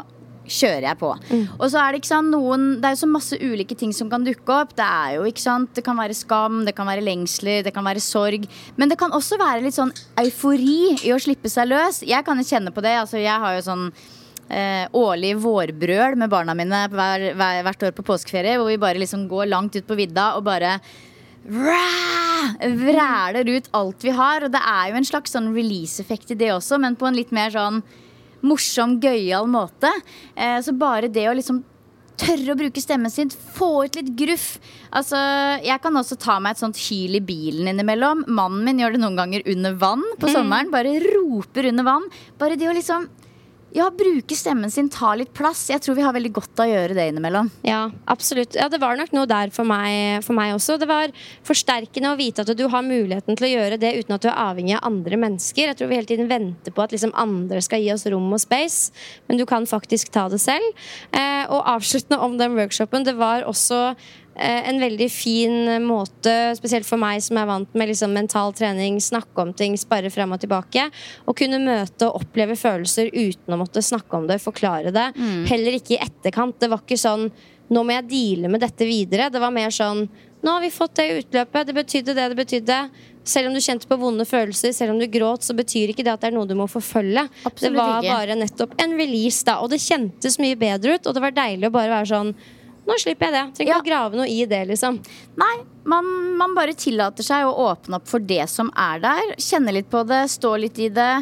[0.47, 1.13] kjører jeg på.
[1.31, 1.45] Mm.
[1.59, 4.11] Og så er det ikke sant, noen Det er jo så masse ulike ting som
[4.13, 4.75] kan dukke opp.
[4.79, 7.87] Det er jo ikke sant Det kan være skam, det kan være lengsler, det kan
[7.87, 8.47] være sorg.
[8.77, 12.03] Men det kan også være litt sånn eufori i å slippe seg løs.
[12.07, 12.95] Jeg kan jo kjenne på det.
[13.01, 13.91] Altså, jeg har jo sånn
[14.47, 18.55] Eh, årlig vårbrøl med barna mine hver, hver, hvert år på påskeferie.
[18.61, 20.77] Hvor vi bare liksom går langt ut på vidda og bare
[22.87, 24.47] vræler ut alt vi har.
[24.47, 27.35] Og det er jo en slags sånn release-effekt i det også, men på en litt
[27.35, 27.83] mer sånn
[28.47, 29.91] morsom, gøyal måte.
[30.35, 31.65] Eh, så bare det å liksom
[32.17, 34.47] tørre å bruke stemmen sin, få ut litt gruff.
[34.97, 35.19] Altså,
[35.65, 38.25] jeg kan også ta meg et sånt hyl i bilen innimellom.
[38.33, 40.33] Mannen min gjør det noen ganger under vann på mm.
[40.33, 40.73] sommeren.
[40.73, 42.09] Bare roper under vann.
[42.41, 43.09] Bare det å liksom
[43.75, 45.67] ja, bruke stemmen sin, ta litt plass.
[45.73, 47.51] Jeg tror vi har veldig godt av å gjøre det innimellom.
[47.67, 48.55] Ja, absolutt.
[48.57, 50.79] Ja, det var nok noe der for meg, for meg også.
[50.81, 51.13] Det var
[51.47, 54.39] forsterkende å vite at du har muligheten til å gjøre det uten at du er
[54.47, 55.73] avhengig av andre mennesker.
[55.73, 58.43] Jeg tror vi hele tiden venter på at liksom andre skal gi oss rom og
[58.43, 58.95] space,
[59.29, 60.87] men du kan faktisk ta det selv.
[61.13, 63.97] Eh, og avsluttende om den workshopen, det var også
[64.37, 69.43] en veldig fin måte, spesielt for meg som er vant med liksom mental trening, snakke
[69.43, 70.87] om ting, sparre frem og tilbake.
[71.25, 75.11] Å kunne møte og oppleve følelser uten å måtte snakke om det, forklare det.
[75.17, 75.43] Mm.
[75.51, 76.59] Heller ikke i etterkant.
[76.61, 77.31] Det var ikke sånn
[77.67, 79.27] nå må jeg deale med dette videre.
[79.33, 80.05] Det var mer sånn
[80.47, 81.67] nå har vi fått det utløpet.
[81.67, 82.79] Det betydde det det betydde.
[83.27, 86.13] Selv om du kjente på vonde følelser, selv om du gråt, så betyr ikke det
[86.13, 87.25] at det er noe du må forfølge.
[87.49, 88.13] Absolutt det var ikke.
[88.13, 89.57] bare nettopp en release, da.
[89.65, 92.31] Og det kjentes mye bedre ut, og det var deilig å bare være sånn
[92.87, 93.45] nå slipper jeg det.
[93.57, 93.83] Trenger ikke ja.
[93.83, 95.01] å grave noe i det, liksom.
[95.41, 95.55] Nei,
[95.91, 99.33] man, man, bare tillater seg å åpne opp for det som er der.
[99.43, 101.13] Kjenne litt på det, stå litt i det.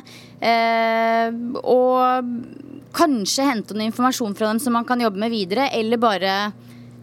[0.44, 1.32] Eh,
[1.64, 2.28] og
[2.94, 5.70] kanskje hente noe informasjon fra dem som man kan jobbe med videre.
[5.72, 6.34] Eller bare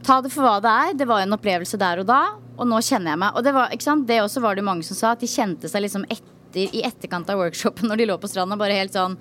[0.06, 0.93] ta det for hva det er.
[1.02, 2.21] Det var en opplevelse der og da,
[2.58, 3.34] og nå kjenner jeg meg.
[3.34, 3.74] Og det, var,
[4.06, 7.30] det også var det mange som sa, at de kjente seg liksom etter, i etterkant
[7.32, 9.17] av workshopen når de lå på stranda, bare helt sånn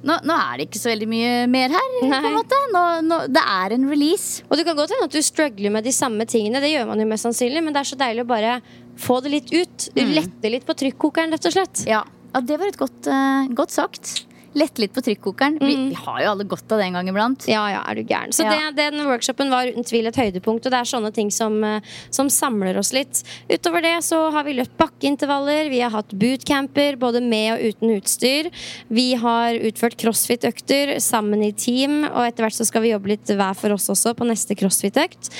[0.00, 1.90] nå, nå, er det ikke så veldig mye mer her.
[2.00, 4.46] på en måte nå, nå, Det er en release.
[4.48, 6.62] Og det kan godt hende at du struggler med de samme tingene.
[6.62, 8.56] Det gjør man jo mest sannsynlig Men det er så deilig å bare
[9.00, 9.90] få det litt ut.
[9.96, 10.16] Mm.
[10.16, 11.84] Lette litt på trykkokeren, rett og slett.
[11.88, 12.02] Ja,
[12.34, 14.14] ja det var et godt, uh, godt sagt
[14.58, 15.58] lette litt på trykkokeren.
[15.60, 15.66] Mm.
[15.66, 17.46] Vi, vi, har jo alle godt av det en gang iblant.
[17.50, 18.34] Ja, ja, er du gæren.
[18.34, 18.56] Så ja.
[18.74, 21.86] det, den workshopen var uten tvil et høydepunkt, og det er sånne ting som, eh,
[22.10, 23.22] som, samler oss litt.
[23.50, 27.94] Utover det så har vi løpt bakkeintervaller, vi har hatt bootcamper både med og uten
[27.96, 28.50] utstyr.
[28.90, 33.30] Vi har utført crossfit-økter sammen i team, og etter hvert så skal vi jobbe litt
[33.30, 35.30] hver for oss også på neste crossfit-økt.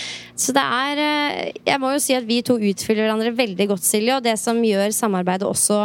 [0.40, 3.85] Så det er eh, Jeg må jo si at vi to utfyller hverandre veldig godt,
[3.87, 5.83] Silje, og det som gjør samarbeidet også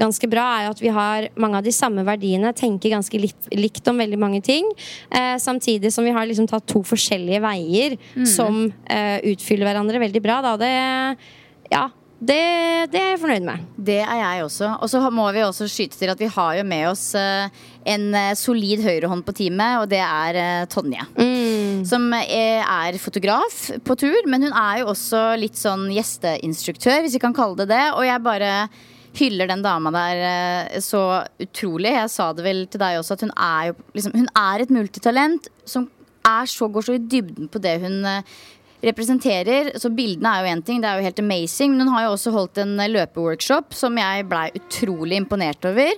[0.00, 3.50] ganske bra, er jo at vi har mange av de samme verdiene tenker ganske likt,
[3.54, 4.68] likt om veldig mange ting.
[5.10, 8.26] Eh, samtidig som vi har liksom tatt to forskjellige veier mm.
[8.28, 10.42] som eh, utfyller hverandre veldig bra.
[10.44, 10.56] Da.
[10.60, 10.74] Det,
[11.72, 12.40] ja, det,
[12.92, 13.64] det, er jeg fornøyd med.
[13.76, 14.70] Det er jeg også.
[14.80, 18.08] Og så må vi også skyte til at vi har jo med oss eh, en
[18.16, 21.04] uh, solid høyrehånd på teamet, og det er uh, Tonje.
[21.20, 21.84] Mm.
[21.86, 27.22] Som er fotograf på tur, men hun er jo også litt sånn gjesteinstruktør, hvis vi
[27.22, 27.84] kan kalle det det.
[27.94, 28.52] Og jeg bare
[29.16, 31.02] hyller den dama der eh, så
[31.42, 31.94] utrolig.
[31.94, 34.74] Jeg sa det vel til deg også, at hun er jo liksom, Hun er et
[34.74, 35.88] multitalent som
[36.26, 38.36] er så, går så i dybden på det hun eh,
[38.86, 39.72] representerer.
[39.80, 41.74] Så bildene er jo én ting, det er jo helt amazing.
[41.74, 45.94] Men hun har jo også holdt en eh, løpeworkshop som jeg blei utrolig imponert over.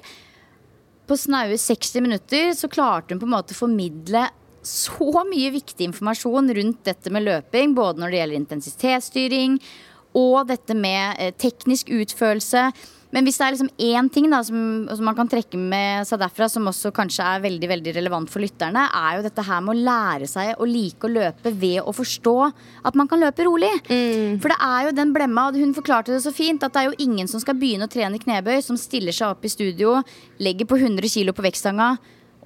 [1.08, 4.28] På snaue 60 minutter så klarte hun på en måte å formidle
[4.68, 7.72] så mye viktig informasjon rundt dette med løping.
[7.78, 9.60] Både når det gjelder intensitetsstyring
[10.18, 12.68] og dette med teknisk utførelse.
[13.14, 14.58] Men hvis det er liksom én ting da, som,
[14.90, 18.44] som, man kan trekke med seg derfra, som også kanskje er veldig veldig relevant for
[18.44, 21.94] lytterne, er jo dette her med å lære seg å like å løpe ved å
[21.96, 22.36] forstå
[22.90, 23.72] at man kan løpe rolig.
[23.88, 24.36] Mm.
[24.42, 26.90] For det er jo den blemma, og hun forklarte det så fint, at det er
[26.90, 29.98] jo ingen som skal begynne å trene knebøy, som stiller seg opp i studio,
[30.42, 31.94] legger på 100 kg på vektstanga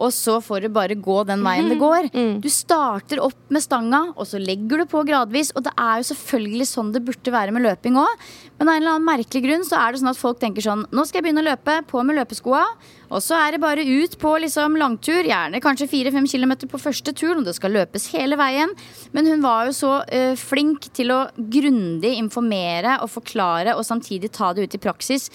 [0.01, 2.09] og så får det bare gå den veien det går.
[2.15, 2.41] Mm.
[2.43, 5.53] Du starter opp med stanga, og så legger du på gradvis.
[5.57, 8.25] Og det er jo selvfølgelig sånn det burde være med løping òg.
[8.57, 10.87] Men av en eller annen merkelig grunn så er det sånn at folk tenker sånn
[10.95, 12.65] Nå skal jeg begynne å løpe, på med løpeskoa.
[13.13, 17.13] Og så er det bare ut på liksom langtur, gjerne kanskje 4-5 km på første
[17.13, 18.73] tur, og det skal løpes hele veien.
[19.13, 24.33] Men hun var jo så uh, flink til å grundig informere og forklare, og samtidig
[24.33, 25.29] ta det ut i praksis.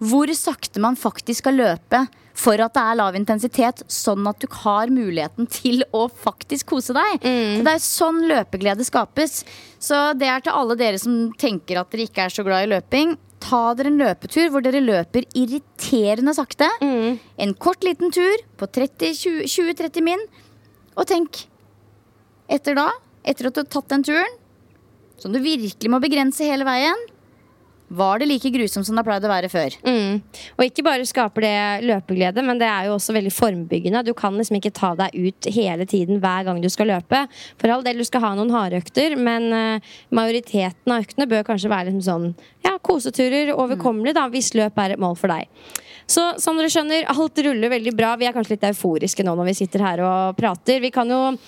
[0.00, 2.08] Hvor sakte man faktisk skal løpe
[2.40, 6.96] for at det er lav intensitet, sånn at du har muligheten til å faktisk kose
[6.96, 7.24] deg.
[7.24, 7.64] Mm.
[7.66, 9.42] Det er sånn løpeglede skapes.
[9.82, 12.72] Så det er til alle dere som tenker at dere ikke er så glad i
[12.72, 13.14] løping.
[13.40, 16.68] Ta dere en løpetur hvor dere løper irriterende sakte.
[16.84, 17.20] Mm.
[17.44, 20.26] En kort, liten tur på 20-30 min.
[20.96, 21.44] Og tenk,
[22.50, 22.90] etter da,
[23.24, 24.36] etter at du har tatt den turen,
[25.20, 27.08] som du virkelig må begrense hele veien
[27.90, 29.74] var det like grusomt som det har pleid å være før.
[29.82, 30.20] Mm.
[30.56, 34.04] Og ikke bare skaper det løpeglede, men det er jo også veldig formbyggende.
[34.06, 37.24] Du kan liksom ikke ta deg ut hele tiden hver gang du skal løpe.
[37.60, 41.72] For all del, du skal ha noen hardøkter, men uh, majoriteten av øktene bør kanskje
[41.72, 42.28] være liksom sånn
[42.66, 45.50] ja, koseturer, overkommelig, da, hvis løp er et mål for deg.
[46.10, 48.14] Så som dere skjønner, alt ruller veldig bra.
[48.18, 50.80] Vi er kanskje litt euforiske nå når vi sitter her og prater.
[50.82, 51.38] Vi kan jo eh,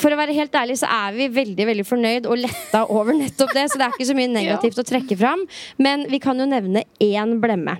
[0.00, 3.54] For å være helt ærlig så er vi veldig veldig fornøyd og letta over nettopp
[3.56, 3.66] det.
[3.70, 5.44] Så det er ikke så mye negativt å trekke fram.
[5.82, 7.78] Men vi kan jo nevne én blemme.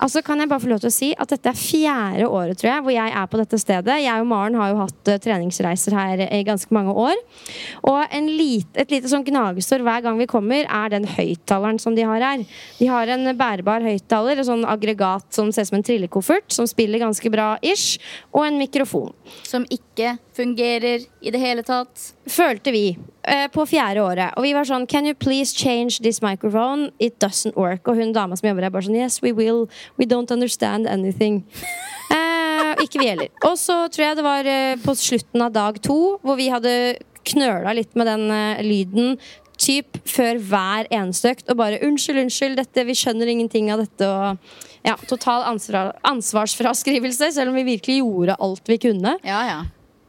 [0.00, 2.70] Altså kan jeg bare få lov til å si at Dette er fjerde året tror
[2.70, 3.98] jeg, hvor jeg er på dette stedet.
[4.02, 7.20] Jeg og Maren har jo hatt uh, treningsreiser her i ganske mange år.
[7.86, 12.06] Og lite, et lite sånn gnagesår hver gang vi kommer, er den høyttaleren som de
[12.08, 12.44] har her.
[12.80, 16.68] De har en bærbar høyttaler, et sånn aggregat som ser ut som en trillekoffert, som
[16.68, 18.00] spiller ganske bra ish,
[18.34, 19.14] og en mikrofon.
[19.46, 22.12] Som ikke fungerer i det hele tatt.
[22.30, 22.84] Følte vi
[23.22, 24.36] eh, på fjerde året.
[24.36, 26.90] Og vi var sånn Can you please change this microphone?
[26.98, 27.88] It doesn't work.
[27.88, 29.68] Og hun dama som jobber her, bare sånn Yes, we will.
[29.98, 31.44] We don't understand anything.
[32.10, 33.28] Eh, ikke vi heller.
[33.46, 36.72] Og så tror jeg det var eh, på slutten av dag to, hvor vi hadde
[37.28, 39.14] knøla litt med den eh, lyden.
[39.60, 44.08] Typ før hver eneste økt og bare 'unnskyld, unnskyld, dette, vi skjønner ingenting av dette'.
[44.08, 49.18] Og ja, total ansvar, ansvarsfraskrivelse, selv om vi virkelig gjorde alt vi kunne.
[49.22, 49.60] Ja, ja.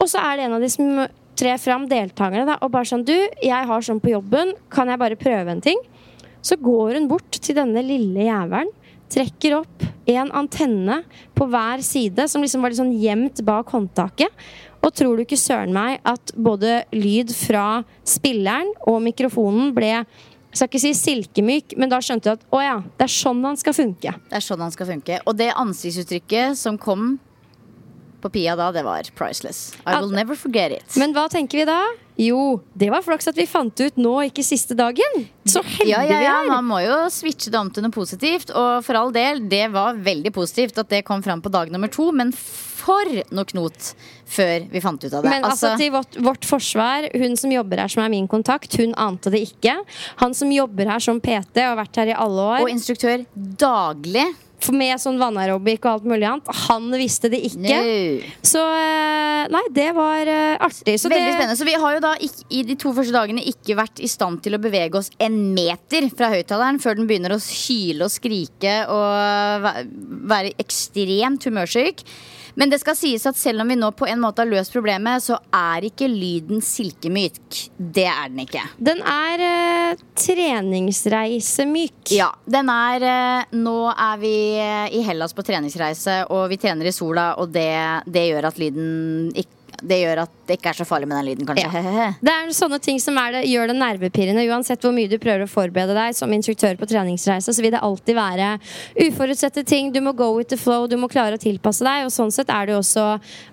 [0.02, 1.04] Og så er det en av de som
[1.38, 5.00] trer fram, deltakerne, da, og bare sånn Du, jeg har sånn på jobben, kan jeg
[5.00, 5.78] bare prøve en ting?
[6.42, 8.72] Så går hun bort til denne lille jævelen,
[9.12, 11.02] trekker opp en antenne
[11.36, 14.44] på hver side, som liksom var litt sånn gjemt bak håndtaket.
[14.82, 19.92] Og tror du ikke søren meg at både lyd fra spilleren og mikrofonen ble
[20.52, 23.38] jeg skal ikke si silkemyk, men da skjønte du at å ja, det er sånn
[23.46, 24.10] han skal funke.
[24.28, 25.22] Det er sånn han skal funke.
[25.24, 27.14] Og det ansiktsuttrykket som kom
[28.22, 29.72] på Pia da, det var priceless.
[29.84, 30.96] I will never forget it.
[31.00, 31.80] Men hva tenker vi da?
[32.20, 35.24] Jo, det var flaks at vi fant ut nå, ikke siste dagen.
[35.48, 36.50] Så heldige ja, ja, ja, vi er.
[36.52, 38.52] Man må jo switche det om til noe positivt.
[38.52, 41.90] Og for all del, det var veldig positivt at det kom fram på dag nummer
[41.92, 42.10] to.
[42.14, 43.92] Men for noe knot
[44.32, 45.32] før vi fant ut av det.
[45.32, 48.94] Men altså, til vårt, vårt forsvar, hun som jobber her som er min kontakt, hun
[49.00, 49.78] ante det ikke.
[50.22, 53.24] Han som jobber her som PT og har vært her i alle år, og instruktør
[53.34, 54.28] daglig.
[54.70, 57.78] Med sånn vannarobikk og alt mulig annet, han visste det ikke.
[57.82, 58.32] No.
[58.46, 60.98] Så eh, nei, det var eh, artig.
[61.00, 61.58] Så Veldig det, spennende.
[61.58, 64.42] Så vi har jo da ikke, i de to første dagene ikke vært i stand
[64.44, 68.76] til å bevege oss en meter fra høyttaleren før den begynner å kyle og skrike
[68.92, 69.66] og
[70.30, 72.06] være ekstremt humørsyk.
[72.54, 75.22] Men det skal sies at selv om vi nå på en måte har løst problemet,
[75.24, 77.70] så er ikke lyden silkemyk.
[77.76, 78.62] Det er den ikke.
[78.76, 82.12] Den er uh, treningsreisemyk.
[82.12, 86.86] Ja, den er uh, Nå er vi eh, i Hellas på treningsreise, og vi trener
[86.88, 90.78] i sola, og det, det gjør at lyden ikke det gjør at det ikke er
[90.78, 92.06] så farlig med den lyden, kanskje.
[92.22, 94.44] Det er sånne ting som det, gjør det nervepirrende.
[94.52, 97.82] Uansett hvor mye du prøver å forberede deg som instruktør på treningsreise, så vil det
[97.82, 98.52] alltid være
[99.08, 99.92] uforutsette ting.
[99.94, 102.06] Du må go with the flow, du må klare å tilpasse deg.
[102.06, 103.06] Og sånn sett er det jo også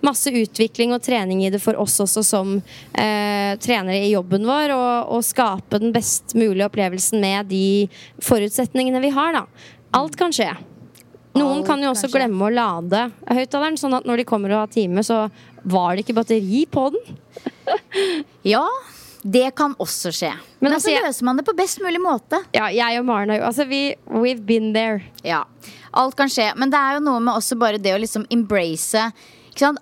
[0.06, 4.76] masse utvikling og trening i det for oss også som eh, trenere i jobben vår.
[4.78, 7.88] Og, og skape den best mulige opplevelsen med de
[8.26, 9.48] forutsetningene vi har, da.
[9.98, 10.52] Alt kan skje.
[11.38, 14.72] Noen kan jo også glemme å lade høyttaleren, sånn at når de kommer og har
[14.74, 15.28] time, så
[15.64, 17.18] var det ikke batteri på den.
[18.48, 18.64] Ja,
[19.22, 20.32] det kan også skje.
[20.60, 22.40] Men, altså, så jeg- løser man det på best mulig måte.
[22.56, 25.04] Ja, jeg og Maren har jo Altså, vi We've been there.
[25.24, 25.44] Ja,
[25.94, 26.54] alt kan skje.
[26.56, 29.12] Men det er jo noe med også bare det å liksom embrace?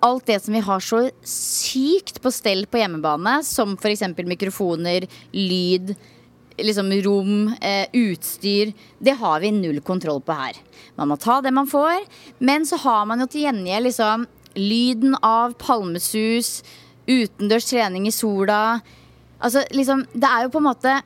[0.02, 4.02] Alt det som vi har så sykt på stell på hjemmebane, som f.eks.
[4.26, 5.92] mikrofoner, lyd,
[6.58, 10.58] liksom rom, eh, utstyr, det har vi null kontroll på her.
[10.96, 12.02] Man må ta det man får,
[12.40, 16.62] men så har man jo til gjengjeld liksom lyden av palmesus,
[17.08, 18.80] utendørs trening i sola.
[19.38, 20.98] Altså liksom, det er jo på en måte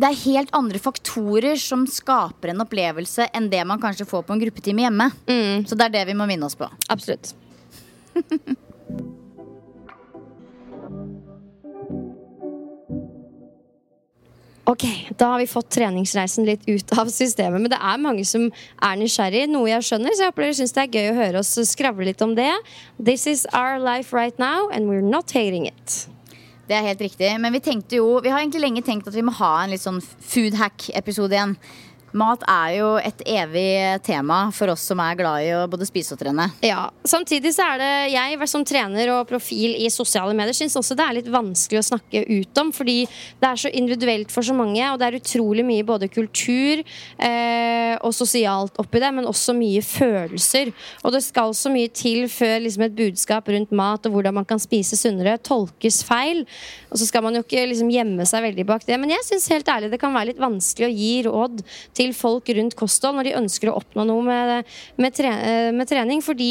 [0.00, 4.36] det er helt andre faktorer som skaper en opplevelse enn det man kanskje får på
[4.36, 5.10] en gruppetime hjemme.
[5.68, 6.70] Så det er det vi må minne oss på.
[6.88, 7.34] Absolutt.
[14.70, 14.84] Ok,
[15.16, 17.58] Da har vi fått treningsreisen litt ut av systemet.
[17.58, 18.44] Men det er mange som
[18.78, 20.14] er nysgjerrig, noe jeg skjønner.
[20.14, 22.52] Så jeg håper dere syns det er gøy å høre oss skravle litt om det.
[22.94, 26.06] This is our life right now, and we're not hating it.
[26.70, 27.32] Det er helt riktig.
[27.42, 27.60] Men vi
[27.98, 31.34] jo Vi har egentlig lenge tenkt at vi må ha en litt sånn food hack-episode
[31.34, 31.56] igjen.
[32.16, 36.16] Mat er jo et evig tema for oss som er glad i å både spise
[36.16, 36.48] og trene.
[36.66, 40.96] Ja, Samtidig så er det jeg som trener og profil i sosiale medier syns også
[40.98, 42.72] det er litt vanskelig å snakke ut om.
[42.74, 42.96] Fordi
[43.40, 47.94] det er så individuelt for så mange, og det er utrolig mye både kultur eh,
[48.00, 50.72] og sosialt oppi det, men også mye følelser.
[51.04, 54.48] Og det skal så mye til før liksom, et budskap rundt mat og hvordan man
[54.48, 56.44] kan spise sunnere, tolkes feil.
[56.90, 58.98] Og så skal man jo ikke liksom, gjemme seg veldig bak det.
[59.00, 61.64] Men jeg syns helt ærlig det kan være litt vanskelig å gi råd
[61.96, 65.90] til folk rundt kosthold når de ønsker å oppnå noe med, med, tre, eh, med
[65.90, 66.50] trening, fordi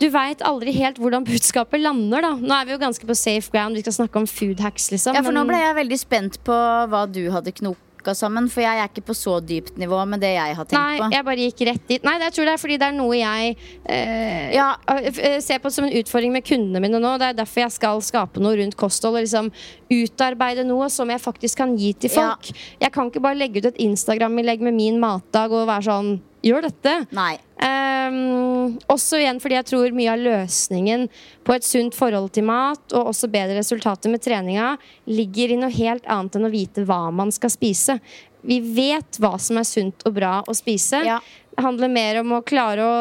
[0.00, 2.32] du veit aldri helt hvordan budskapet lander, da.
[2.34, 5.14] Nå er vi jo ganske på safe ground, vi skal snakke om food hacks, liksom.
[5.14, 6.56] Ja, for nå ble jeg veldig spent på
[6.90, 10.20] hva du hadde kno podkast sammen, for jeg er ikke på så dypt nivå med
[10.20, 11.08] det jeg har tenkt Nei, på.
[11.14, 12.04] jeg bare gikk rett dit.
[12.04, 13.56] Nei, jeg tror det er fordi det er noe jeg
[13.88, 14.66] eh, Ja.
[14.92, 17.14] eh, ser på som en utfordring med kundene mine nå.
[17.18, 19.16] Det er derfor jeg skal skape noe rundt kosthold.
[19.16, 19.50] Og liksom
[19.90, 22.34] utarbeide noe som jeg faktisk kan gi til Ja.
[22.36, 22.52] folk.
[22.80, 26.66] Jeg kan ikke bare legge ut et Instagram-innlegg med min matdag og være sånn Gjør
[26.66, 26.92] dette.
[27.16, 27.38] Nei.
[27.64, 31.06] Um, også igjen fordi jeg tror mye av løsningen
[31.46, 34.74] på et sunt forhold til mat, og også bedre resultater med treninga,
[35.08, 37.96] ligger i noe helt annet enn å vite hva man skal spise.
[38.44, 41.00] Vi vet hva som er sunt og bra å spise.
[41.06, 41.20] Ja.
[41.54, 42.96] Det handler mer om å klare å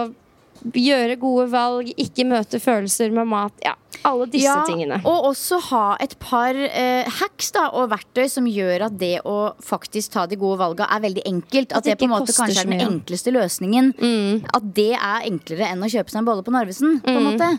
[0.72, 3.53] gjøre gode valg, ikke møte følelser med mat.
[3.66, 3.74] Ja,
[4.07, 5.01] alle disse ja, tingene.
[5.07, 9.53] Og også ha et par eh, hacks da, og verktøy som gjør at det å
[9.64, 11.72] faktisk ta de gode valga er veldig enkelt.
[11.72, 12.80] At, At det på en måte kanskje er den.
[12.80, 12.97] Mm.
[12.99, 13.93] enkleste løsningen.
[14.53, 16.99] At det er enklere enn å kjøpe seg en bolle på Narvesen.
[17.03, 17.18] På Mm.
[17.18, 17.51] en måte.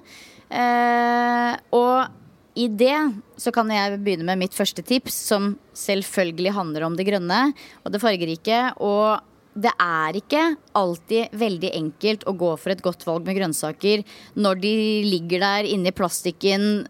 [0.55, 2.07] Eh, og
[2.55, 2.97] i det
[3.41, 7.41] så kan jeg begynne med mitt første tips, som selvfølgelig handler om det grønne
[7.85, 8.61] og det fargerike.
[8.79, 9.19] Og
[9.55, 10.43] det er ikke
[10.75, 14.03] alltid veldig enkelt å gå for et godt valg med grønnsaker
[14.35, 14.75] når de
[15.07, 16.85] ligger der inni plastikken.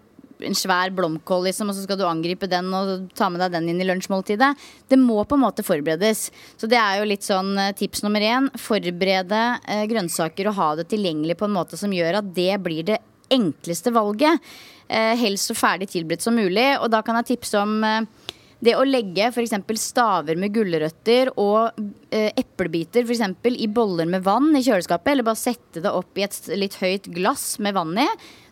[0.45, 3.69] En svær blomkål, liksom, og så skal du angripe den og ta med deg den
[3.71, 4.51] inn i lunsjmåltidet.
[4.91, 6.27] Det må på en måte forberedes.
[6.59, 8.51] Så det er jo litt sånn eh, tips nummer én.
[8.61, 12.89] Forberede eh, grønnsaker og ha det tilgjengelig på en måte som gjør at det blir
[12.91, 12.99] det
[13.33, 14.43] enkleste valget.
[14.89, 16.67] Eh, helst så ferdig tilberedt som mulig.
[16.81, 17.79] Og da kan jeg tipse om
[18.65, 19.55] det å legge f.eks.
[19.81, 21.77] staver med gulrøtter og
[22.11, 26.25] eh, eplebiter eksempel, i boller med vann i kjøleskapet, eller bare sette det opp i
[26.27, 28.09] et litt høyt glass med vann i.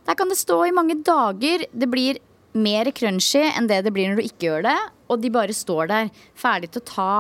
[0.06, 1.64] Der kan det stå i mange dager.
[1.72, 2.20] Det blir
[2.52, 4.78] mer crunchy enn det det blir når du ikke gjør det.
[5.08, 7.16] Og de bare står der, ferdig til å ta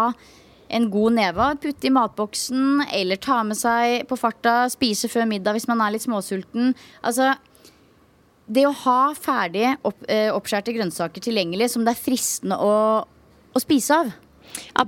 [0.72, 5.56] en god neve putte i matboksen, eller ta med seg på farta, spise før middag
[5.56, 6.72] hvis man er litt småsulten.
[7.04, 7.34] Altså,
[8.52, 12.74] det å ha ferdig opp, eh, oppskjærte grønnsaker tilgjengelig som det er fristende å,
[13.52, 14.12] å spise av,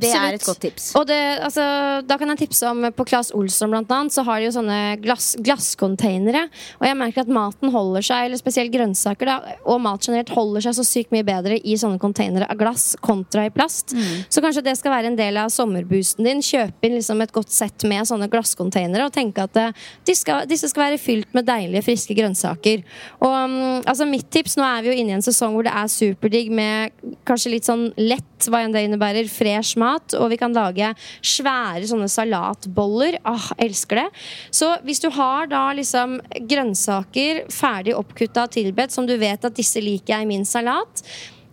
[0.00, 0.90] det er et godt tips.
[0.98, 1.64] Og det, altså,
[2.06, 4.78] da kan jeg tipse om På Claes Olsson blant annet Så har de jo sånne
[5.02, 6.46] glass, glasscontainere.
[6.80, 10.66] Og jeg merker at maten holder seg, eller spesielt grønnsaker, da, og mat generelt holder
[10.66, 13.94] seg så sykt mye bedre i sånne containere av glass kontra i plast.
[13.96, 14.24] Mm.
[14.28, 16.42] Så kanskje det skal være en del av sommerboosten din.
[16.44, 20.44] Kjøpe inn liksom et godt sett med sånne glasscontainere og tenke at eh, de skal,
[20.50, 22.84] disse skal være fylt med deilige, friske grønnsaker.
[23.24, 25.74] Og um, altså mitt tips, nå er vi jo inne i en sesong hvor det
[25.74, 26.94] er superdigg med
[27.28, 30.92] kanskje litt sånn lett, hva enn det innebærer, fresh mat, og vi kan lage
[31.22, 33.18] svære sånne salatboller.
[33.24, 34.08] Ah, elsker det.
[34.50, 39.56] Så hvis du har da liksom grønnsaker ferdig oppkutta og tilbedt, som du vet at
[39.56, 41.04] disse liker jeg i min salat,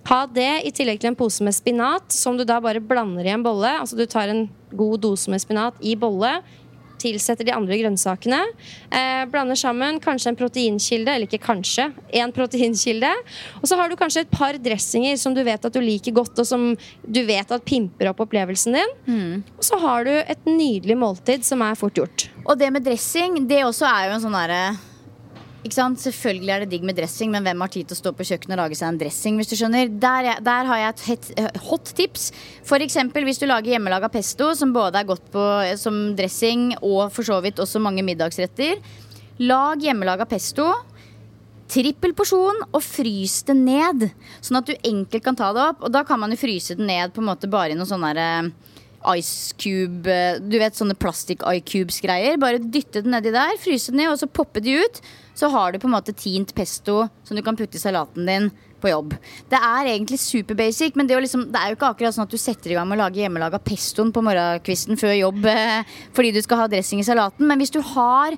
[0.10, 3.36] ha det i tillegg til en pose med spinat, som du da bare blander i
[3.36, 3.70] en bolle.
[3.70, 6.40] Altså du tar en god dose med spinat i bolle,
[7.02, 8.40] tilsetter de andre grønnsakene.
[8.94, 11.90] Eh, blander sammen kanskje en proteinkilde, eller ikke kanskje,
[12.22, 13.12] en proteinkilde.
[13.62, 16.38] Og så har du kanskje et par dressinger som du vet at du liker godt,
[16.42, 16.72] og som
[17.02, 18.96] du vet at pimper opp opplevelsen din.
[19.58, 22.30] Og så har du et nydelig måltid som er fort gjort.
[22.46, 24.64] Og det med dressing, det også er jo en sånn derre?
[25.62, 28.56] Selvfølgelig er det digg med dressing, men hvem har tid til å stå på kjøkkenet
[28.56, 29.36] og lage seg en dressing?
[29.38, 29.92] hvis du skjønner?
[30.02, 32.32] Der, er- der har jeg et het, eh, hot tips.
[32.66, 37.12] Eksempel hvis du lager hjemmelaga pesto, som både er godt på, eh, som dressing og
[37.12, 38.82] for så vidt også mange middagsretter.
[39.40, 40.74] Lag hjemmelaga pesto.
[41.70, 44.10] Trippel porsjon og frys det ned,
[44.42, 45.84] sånn at du enkelt kan ta det opp.
[45.84, 48.18] Og da kan man jo fryse det ned på en måte bare i noen sånne
[48.18, 48.50] eh,
[49.16, 52.38] ice cube Du vet sånne plastikk iCubes-greier.
[52.42, 55.02] Bare dytte det nedi der, fryse det ned, og så poppe de ut.
[55.42, 58.52] Så har du på en måte tint pesto som du kan putte i salaten din
[58.82, 59.16] på jobb.
[59.50, 62.28] Det er egentlig super basic, men det, å liksom, det er jo ikke akkurat sånn
[62.28, 65.94] at du setter i gang med å lage hjemmelaga pestoen på morgenkvisten før jobb eh,
[66.18, 67.48] fordi du skal ha dressing i salaten.
[67.50, 68.38] Men hvis du har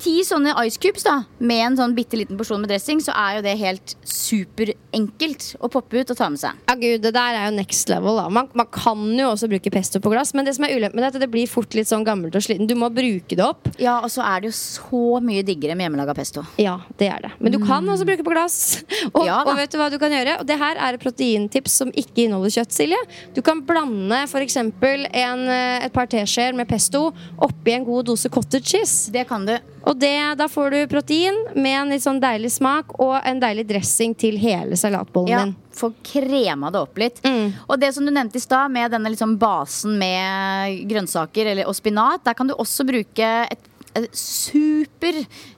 [0.00, 3.38] ti sånne ice cubes da med en sånn bitte liten porsjon med dressing, så er
[3.38, 6.58] jo det helt superenkelt å poppe ut og ta med seg.
[6.68, 8.16] Ja, gud, Det der er jo next level.
[8.16, 10.96] da Man, man kan jo også bruke pesto på glass, men det som er ulempen
[11.00, 12.66] med det, er at det blir fort litt sånn gammelt og sliten.
[12.70, 13.68] Du må bruke det opp.
[13.80, 16.44] Ja, og så er det jo så mye diggere med hjemmelaga pesto.
[16.60, 17.32] Ja, det er det.
[17.40, 18.60] Men du kan også bruke på glass.
[19.14, 19.26] Og, Mm.
[19.26, 20.36] Ja og vet du hva du kan gjøre?
[20.40, 22.98] Og det her er et proteintips som ikke inneholder kjøtt, Silje.
[23.36, 24.56] Du kan blande f.eks.
[24.56, 27.10] et par teskjeer med pesto
[27.42, 29.10] oppi en god dose cottage cheese.
[29.12, 29.54] Det kan du.
[29.88, 33.64] Og det, da får du protein med en litt sånn deilig smak og en deilig
[33.70, 35.56] dressing til hele salatbollen Ja, din.
[35.80, 37.22] Få krema det opp litt.
[37.24, 37.54] Mm.
[37.66, 41.78] Og det som du nevnte i stad, med denne liksom basen med grønnsaker eller, og
[41.78, 43.66] spinat, der kan du også bruke et
[44.14, 45.16] super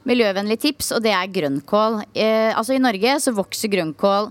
[0.09, 2.03] miljøvennlig tips, og det er grønnkål.
[2.15, 4.31] Eh, altså I Norge så vokser grønnkål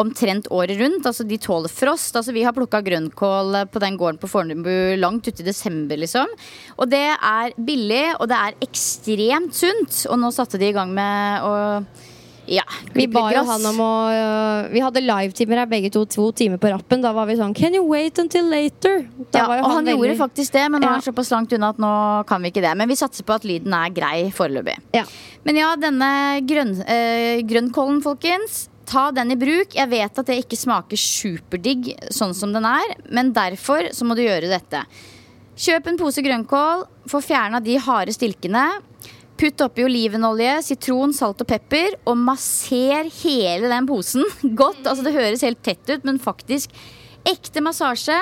[0.00, 1.06] omtrent året rundt.
[1.08, 2.16] Altså De tåler frost.
[2.16, 6.30] Altså Vi har plukka grønnkål på den gården på Fornebu langt ute i desember, liksom.
[6.76, 10.04] Og det er billig, og det er ekstremt sunt.
[10.10, 11.56] Og nå satte de i gang med å
[12.46, 12.62] Ja,
[12.94, 17.02] Vi han om å øh, Vi hadde livetimer her begge to, to timer på rappen.
[17.02, 19.02] Da var vi sånn Can you wait until later?
[19.32, 21.52] Da Ja, var jo og han, gjorde faktisk det, men nå er han såpass langt
[21.56, 21.92] unna at nå
[22.28, 22.76] kan vi ikke det.
[22.78, 24.78] Men vi satser på at lyden er grei foreløpig.
[24.94, 25.02] Ja.
[25.42, 26.12] Men ja, denne
[26.46, 28.68] grønn, eh, grønnkålen, folkens.
[28.86, 29.74] Ta den i bruk.
[29.74, 34.14] Jeg vet at det ikke smaker superdigg sånn som den er, men derfor så må
[34.14, 34.84] du gjøre dette.
[35.56, 38.66] Kjøp en pose grønnkål, få fjerna de harde stilkene.
[39.36, 44.24] Putt oppi olivenolje, sitron, salt og pepper, og masser hele den posen
[44.60, 44.84] godt.
[44.84, 46.72] Altså Det høres helt tett ut, men faktisk
[47.26, 48.16] ekte massasje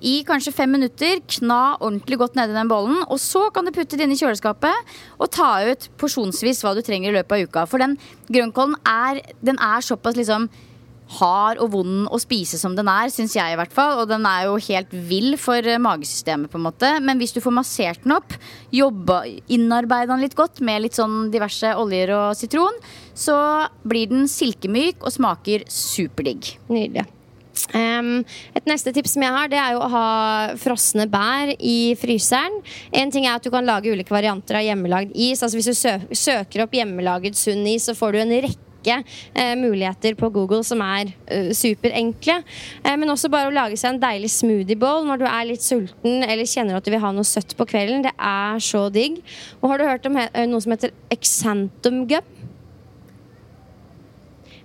[0.00, 1.20] i kanskje fem minutter.
[1.36, 3.02] Kna ordentlig godt nedi den bollen.
[3.08, 6.82] Og så kan du putte det inn i kjøleskapet og ta ut porsjonsvis hva du
[6.86, 7.68] trenger i løpet av uka.
[7.70, 7.98] For den
[8.32, 10.48] grønnkålen er, den er såpass liksom
[11.18, 13.98] hard og vond å spise som den er, syns jeg i hvert fall.
[14.02, 16.92] Og den er jo helt vill for eh, magesystemet, på en måte.
[17.02, 18.36] Men hvis du får massert den opp,
[18.74, 22.78] jobba, innarbeida den litt godt med litt sånn diverse oljer og sitron,
[23.14, 23.36] så
[23.82, 26.54] blir den silkemyk og smaker superdigg.
[26.70, 27.08] Nydelig.
[27.76, 28.20] Em,
[28.56, 30.06] et neste tips som jeg har, det er jo å ha
[30.60, 32.60] frosne bær i fryseren.
[32.96, 35.42] En ting er at du kan lage ulike varianter av hjemmelagd is.
[35.42, 38.96] Altså Hvis du sø søker opp hjemmelaget sunn is, så får du en rekke
[39.34, 42.40] eh, muligheter på Google som er uh, superenkle.
[42.84, 45.64] Uh, men også bare å lage seg en deilig smoothie bowl når du er litt
[45.64, 48.06] sulten eller kjenner at du vil ha noe søtt på kvelden.
[48.06, 49.20] Det er så digg.
[49.60, 52.36] Og har du hørt om noe som heter exantum gum?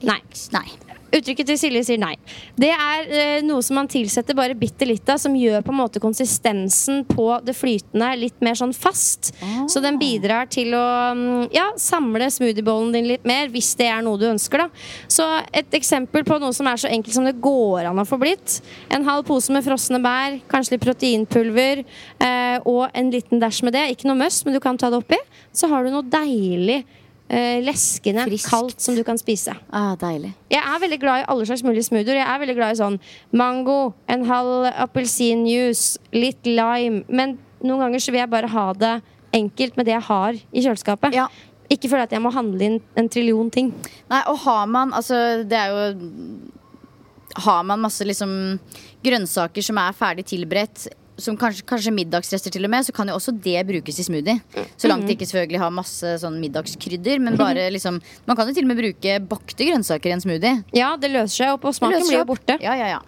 [0.06, 0.22] Nei.
[0.54, 0.68] Nei.
[1.16, 2.13] Uttrykket til Silje sier nei.
[2.59, 5.80] Det er eh, noe som man tilsetter bare bitte litt av, som gjør på en
[5.80, 9.32] måte konsistensen på det flytende litt mer sånn fast.
[9.72, 10.86] Så den bidrar til å
[11.16, 14.66] mm, ja, samle smoothiebollen din litt mer, hvis det er noe du ønsker.
[14.66, 14.86] da.
[15.11, 18.20] Så et eksempel på noe som er så enkelt som det går an å få
[18.22, 18.59] blitt.
[18.93, 23.78] En halv pose med frosne bær, kanskje litt proteinpulver eh, og en liten dash med
[23.78, 23.88] det.
[23.93, 25.20] Ikke noe must, men du kan ta det oppi.
[25.55, 26.84] Så har du noe deilig.
[27.30, 28.49] Eh, leskende, Friskt.
[28.49, 29.55] kaldt som du kan spise.
[29.71, 30.34] Ah, deilig.
[30.51, 32.19] Jeg er veldig glad i alle slags mulige smoothier.
[32.21, 32.99] Jeg er veldig glad i sånn
[33.34, 37.03] mango, en halv appelsinjuice, litt lime.
[37.09, 38.93] Men noen ganger så vil jeg bare ha det
[39.36, 41.15] enkelt med det jeg har i kjøleskapet.
[41.15, 41.28] Ja.
[41.71, 43.71] Ikke føle at jeg må handle inn en trillion ting.
[44.11, 48.59] Nei, og har man Altså, det er jo Har man masse liksom
[49.03, 50.86] grønnsaker som er ferdig tilberedt,
[51.18, 54.66] som kanskje, kanskje middagsrester til og med, så kan jo også det brukes i smoothie.
[54.76, 58.55] Så langt det ikke selvfølgelig har masse sånn middagskrydder, men bare liksom Man kan jo
[58.57, 60.63] til og med bruke bakte grønnsaker i en smoothie.
[60.76, 62.57] Ja, det løser seg opp, og smaken blir jo borte.
[62.63, 63.01] Ja, ja, ja.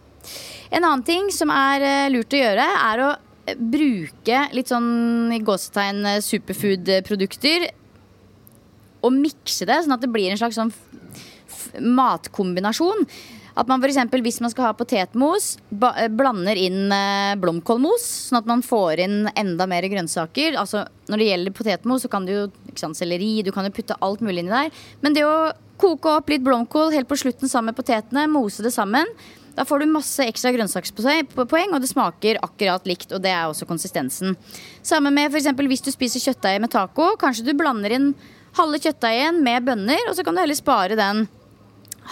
[0.72, 3.10] En annen ting som er eh, lurt å gjøre, er å
[3.48, 7.70] eh, bruke litt sånn i gåsetegn eh, superfood-produkter.
[9.08, 10.74] Og mikse det, sånn at det blir en slags sånn
[11.84, 13.08] matkombinasjon.
[13.58, 18.06] At man eksempel, Hvis man skal ha potetmos, eh, blander inn eh, blomkålmos.
[18.30, 20.58] Sånn at man får inn enda mer grønnsaker.
[20.58, 22.52] Altså, når det gjelder potetmos, så kan du jo
[22.94, 24.70] selleri, du kan jo putte alt mulig inni der.
[25.02, 28.74] Men det å koke opp litt blomkål helt på slutten sammen med potetene, mose det
[28.74, 29.06] sammen.
[29.58, 33.10] Da får du masse ekstra grønnsakspoeng, og det smaker akkurat likt.
[33.10, 34.38] Og det er også konsistensen.
[34.86, 37.16] Sammen med eksempel, hvis du spiser kjøttdeig med taco.
[37.18, 38.12] Kanskje du blander inn
[38.58, 41.26] halve kjøttdeigen med bønner, og så kan du heller spare den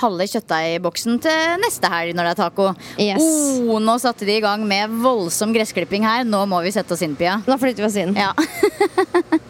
[0.01, 2.69] halve kjøttdeigboksen til neste helg når det er taco.
[3.01, 3.25] Yes.
[3.65, 6.25] Oh, nå satte de i gang med voldsom gressklipping her.
[6.27, 7.39] Nå må vi sette oss inn, Pia.
[7.47, 8.15] Nå flytter vi oss inn.
[8.19, 8.33] Ja.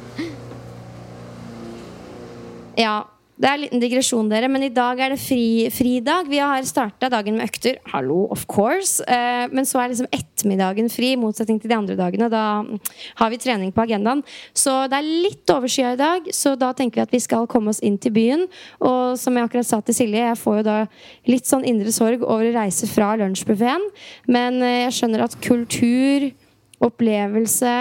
[2.76, 6.30] Ja, det er en liten digresjon, dere, men i dag er det fri, fridag.
[6.32, 7.82] Vi har starta dagen med økter.
[7.92, 9.04] Hallo, of course.
[9.12, 12.30] Eh, men så er liksom ettermiddagen fri, i motsetning til de andre dagene.
[12.32, 12.64] Da
[13.20, 14.24] har vi trening på agendaen.
[14.56, 17.76] Så det er litt overskya i dag, så da tenker vi at vi skal komme
[17.76, 18.48] oss inn til byen.
[18.80, 20.80] Og som jeg akkurat sa til Silje, jeg får jo da
[21.28, 23.84] litt sånn indre sorg over å reise fra lunsjbuffeen.
[24.32, 26.30] Men eh, jeg skjønner at kultur,
[26.86, 27.76] opplevelse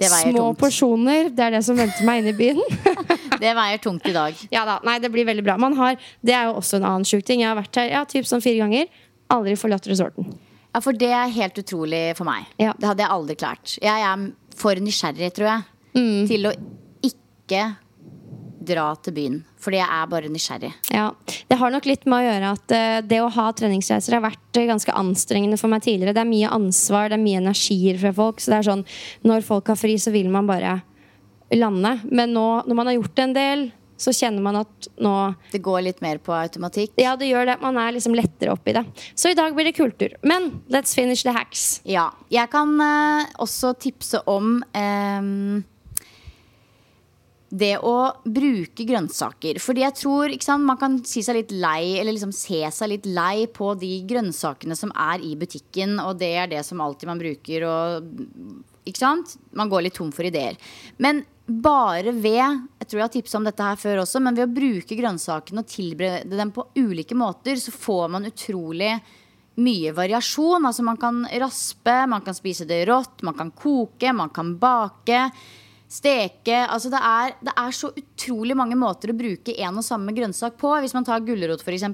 [0.00, 0.58] Små tungt.
[0.58, 2.60] porsjoner, det er det som venter meg inne i byen.
[3.40, 4.36] Det veier tungt i dag.
[4.52, 5.56] Ja da, nei, det blir veldig bra.
[5.60, 7.40] Man har, det er jo også en annen sjuk ting.
[7.42, 8.86] Jeg har vært her ja, typ sånn fire ganger.
[9.32, 10.30] Aldri forlatt resorten.
[10.74, 12.46] Ja, For det er helt utrolig for meg.
[12.60, 12.72] Ja.
[12.78, 13.76] Det hadde jeg aldri klart.
[13.82, 14.26] Jeg er
[14.60, 16.26] for nysgjerrig, tror jeg, Mm.
[16.28, 16.52] til å
[17.02, 17.62] ikke
[18.62, 19.38] dra til byen.
[19.60, 20.70] Fordi jeg er bare nysgjerrig.
[20.94, 21.08] Ja,
[21.48, 24.56] Det har nok litt med å gjøre at eh, det å ha treningsreiser har vært
[24.60, 26.14] eh, ganske anstrengende for meg tidligere.
[26.14, 28.38] Det er mye ansvar, det er mye energier fra folk.
[28.40, 28.84] Så det er sånn,
[29.26, 30.76] når folk har fri, så vil man bare
[31.56, 31.96] lande.
[32.10, 33.64] Men nå, når man har gjort det en del,
[34.00, 35.14] så kjenner man at nå
[35.52, 36.94] Det går litt mer på automatikk.
[37.00, 37.58] Ja, det gjør det.
[37.60, 38.84] Man er liksom lettere oppi det.
[39.14, 40.14] Så i dag blir det kultur.
[40.22, 41.82] Men let's finish the hacks.
[41.84, 42.08] Ja.
[42.32, 45.60] Jeg kan uh, også tipse om um,
[47.50, 49.60] det å bruke grønnsaker.
[49.60, 52.92] Fordi jeg tror ikke sant, man kan si seg litt lei, eller liksom se seg
[52.94, 57.10] litt lei på de grønnsakene som er i butikken, og det er det som alltid
[57.10, 57.66] man bruker.
[57.68, 58.08] Og,
[58.88, 59.36] ikke sant?
[59.52, 60.56] Man går litt tom for ideer.
[61.02, 64.48] Men bare ved Jeg tror jeg har tipsa om dette her før også, men ved
[64.48, 68.92] å bruke grønnsakene og tilberede dem på ulike måter, så får man utrolig
[69.60, 70.66] mye variasjon.
[70.66, 75.26] Altså man kan raspe, man kan spise det rått, man kan koke, man kan bake.
[75.90, 80.14] Steke altså det er, det er så utrolig mange måter å bruke en og samme
[80.14, 80.70] grønnsak på.
[80.84, 81.86] Hvis man tar gulrot, f.eks.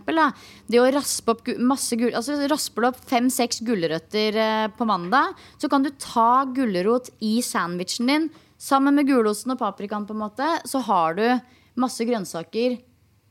[0.69, 5.33] Det å raspe opp masse gul, altså Rasper du opp fem-seks gulrøtter eh, på mandag,
[5.57, 8.29] så kan du ta gulrot i sandwichen din
[8.59, 10.49] sammen med gulosten og paprikaen, på en måte.
[10.69, 11.25] Så har du
[11.77, 12.79] masse grønnsaker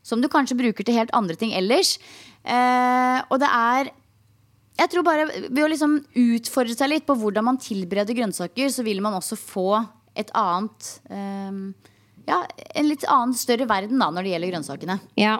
[0.06, 1.96] som du kanskje bruker til helt andre ting ellers.
[2.46, 3.94] Eh, og det er
[4.76, 8.84] jeg tror bare Ved å liksom utfordre seg litt på hvordan man tilbereder grønnsaker, så
[8.84, 9.70] vil man også få
[10.20, 11.70] et annet um,
[12.28, 12.42] Ja,
[12.76, 15.00] en litt annen, større verden da når det gjelder grønnsakene.
[15.20, 15.38] Ja.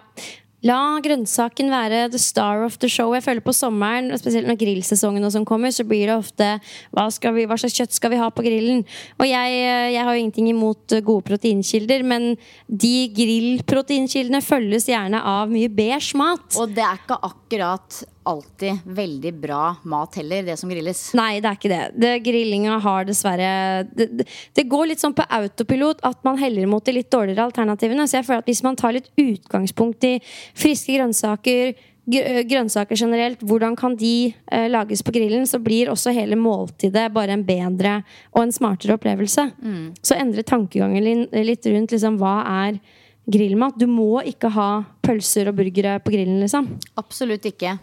[0.66, 3.12] La grønnsaken være the star of the show.
[3.14, 6.48] Jeg føler på sommeren, spesielt når grillsesongen og sånn kommer, så blir det ofte
[6.96, 7.06] hva,
[7.36, 8.82] vi, hva, slags kjøtt skal vi ha på grillen?
[9.20, 9.60] Og jeg,
[9.94, 12.34] jeg har jo ingenting imot gode proteinkilder, men
[12.66, 16.58] de grillproteinkildene følges gjerne av mye beige mat.
[16.58, 21.02] Og det er ikke akkurat alltid veldig bra mat heller, det som grilles.
[21.16, 21.82] Nei, det er ikke det.
[22.02, 23.50] det grillinga har dessverre
[23.92, 27.48] det, det, det, går litt sånn på autopilot at man heller mot de litt dårligere
[27.48, 28.08] alternativene.
[28.08, 30.16] Så jeg føler at hvis man tar litt utgangspunkt i
[30.58, 36.38] friske grønnsaker, grønnsaker generelt, hvordan kan de eh, lages på grillen, så blir også hele
[36.38, 37.98] måltidet bare en bedre
[38.34, 39.48] og en smartere opplevelse.
[39.58, 39.82] Mm.
[40.02, 42.78] Så endre tankegangen litt rundt liksom, hva er
[43.26, 43.78] grillmat.
[43.78, 44.70] Du må ikke ha
[45.02, 46.70] pølser og burgere på grillen, liksom.
[47.00, 47.76] Absolutt ikke.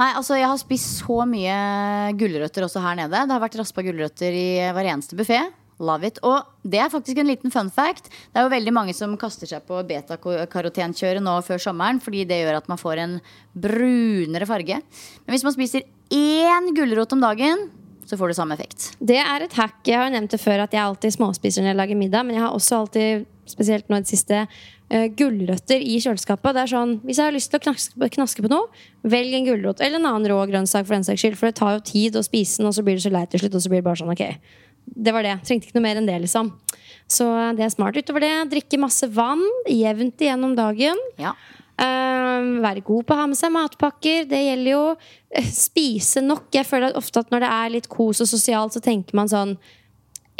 [0.00, 1.54] Nei, altså Jeg har spist så mye
[2.16, 3.24] gulrøtter også her nede.
[3.26, 5.42] Det har vært raspa gulrøtter i hver eneste buffé.
[5.80, 6.20] Love it.
[6.24, 8.08] Og det er faktisk en liten fun fact.
[8.08, 12.40] Det er jo veldig mange som kaster seg på betakarotenkjøret nå før sommeren, fordi det
[12.42, 13.14] gjør at man får en
[13.52, 14.80] brunere farge.
[15.24, 15.84] Men hvis man spiser
[16.16, 17.68] én gulrot om dagen,
[18.08, 18.90] så får du samme effekt.
[18.98, 19.78] Det er et hack.
[19.86, 22.40] Jeg har jo nevnt det før at jeg alltid småspiser når jeg lager middag, men
[22.40, 24.46] jeg har også alltid, spesielt nå i det siste,
[24.94, 26.56] uh, gulrøtter i kjøleskapet.
[26.56, 28.70] Det er sånn, Hvis jeg har lyst til å knaske, knaske på noe,
[29.02, 30.88] velg en gulrot eller en annen rå grønnsak.
[30.88, 32.98] For den saks skyld, for det tar jo tid å spise den, og så blir
[32.98, 33.56] det så leit til slutt.
[33.58, 34.26] Og så blir det bare sånn, ok,
[34.90, 35.38] det var det.
[35.46, 36.52] Trengte ikke noe mer enn det, liksom.
[37.10, 37.26] Så
[37.58, 38.34] det er smart utover det.
[38.52, 40.98] Drikke masse vann jevnt igjennom dagen.
[41.20, 41.34] Ja.
[41.80, 44.26] Uh, være god på å ha med seg matpakker.
[44.28, 44.82] Det gjelder jo.
[45.32, 46.50] Uh, spise nok.
[46.54, 49.56] Jeg føler ofte at når det er litt kos og sosialt, så tenker man sånn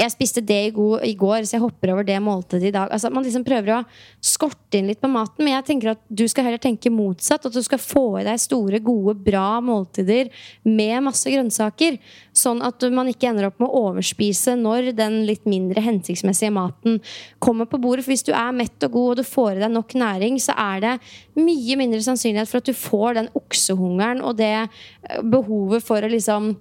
[0.01, 2.89] jeg spiste det i, god, i, går, så jeg hopper over det måltidet i dag.
[2.95, 3.81] Altså, man liksom prøver å
[4.25, 7.45] skorte inn litt på maten, men jeg tenker at du skal heller tenke motsatt.
[7.47, 10.31] At du skal få i deg store, gode, bra måltider
[10.65, 12.01] med masse grønnsaker.
[12.37, 17.01] Sånn at man ikke ender opp med å overspise når den litt mindre hensiktsmessige maten
[17.43, 18.07] kommer på bordet.
[18.07, 20.57] For hvis du er mett og god og du får i deg nok næring, så
[20.57, 20.97] er det
[21.41, 26.11] mye mindre sannsynlighet for at du får den oksehungeren og det eh, behovet for å
[26.11, 26.55] liksom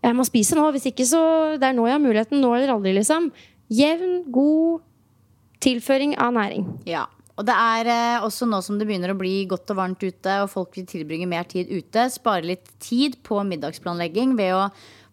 [0.00, 1.22] jeg må spise nå, hvis ikke så
[1.60, 2.40] Det er nå jeg har muligheten.
[2.40, 3.30] Nå eller aldri, liksom.
[3.70, 4.80] Jevn, god
[5.60, 6.64] tilføring av næring.
[6.88, 7.04] Ja.
[7.40, 10.40] Og det er eh, også nå som det begynner å bli godt og varmt ute,
[10.42, 14.66] og folk vil tilbringe mer tid ute, spare litt tid på middagsplanlegging ved å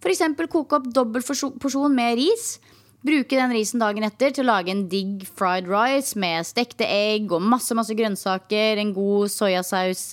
[0.04, 0.26] f.eks.
[0.52, 2.58] koke opp dobbel porsjon med ris.
[3.08, 7.32] Bruke den risen dagen etter til å lage en digg fried rice med stekte egg
[7.32, 10.10] og masse masse grønnsaker, en god soyasaus.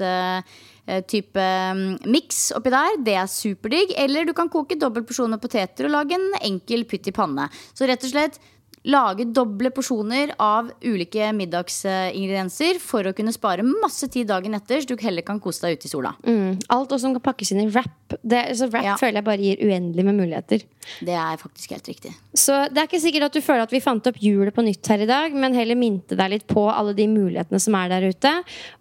[0.87, 2.99] Eh, type mm, miks oppi der.
[3.05, 3.95] Det er superdigg.
[4.01, 7.49] Eller du kan koke dobbelt porsjon med poteter og lage en enkel pytt i panne.
[7.73, 8.41] Så rett og slett
[8.85, 14.93] lage doble porsjoner av ulike middagsingredienser for å kunne spare masse tid dagen etter, så
[14.93, 16.13] du heller kan kose deg ute i sola.
[16.27, 16.61] Mm.
[16.75, 18.17] Alt også kan pakkes inn i wrap.
[18.21, 18.97] Det, så wrap ja.
[19.01, 20.67] føler jeg bare gir uendelig med muligheter.
[21.01, 22.13] Det er faktisk helt riktig.
[22.37, 24.93] Så det er ikke sikkert at du føler at vi fant opp hjulet på nytt
[24.93, 28.09] her i dag, men heller minte deg litt på alle de mulighetene som er der
[28.13, 28.35] ute.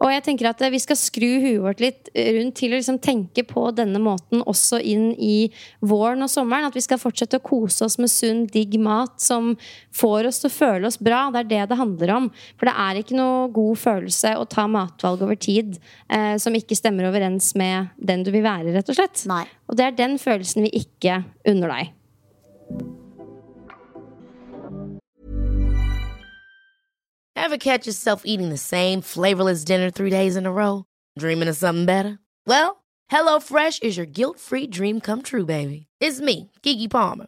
[0.04, 3.46] Og jeg tenker at vi skal skru huet vårt litt rundt til å liksom tenke
[3.48, 5.48] på denne måten også inn i
[5.80, 6.68] våren og sommeren.
[6.68, 9.54] At vi skal fortsette å kose oss med sunn, digg mat som
[9.94, 11.26] får oss til å føle oss bra.
[11.34, 12.30] Det er det det handler om.
[12.58, 15.78] For det er ikke noe god følelse å ta matvalg over tid
[16.10, 19.26] eh, som ikke stemmer overens med den du vil være, rett og slett.
[19.30, 19.46] Nei.
[19.70, 21.94] Og det er den følelsen vi ikke unner deg.
[27.36, 30.86] Ever catch yourself eating the same flavorless dinner three days in a row?
[31.20, 32.20] Dreaming of something better?
[32.48, 35.88] Well, HelloFresh is your guilt-free dream come true, baby.
[36.00, 37.28] It's me, Kiki Palmer.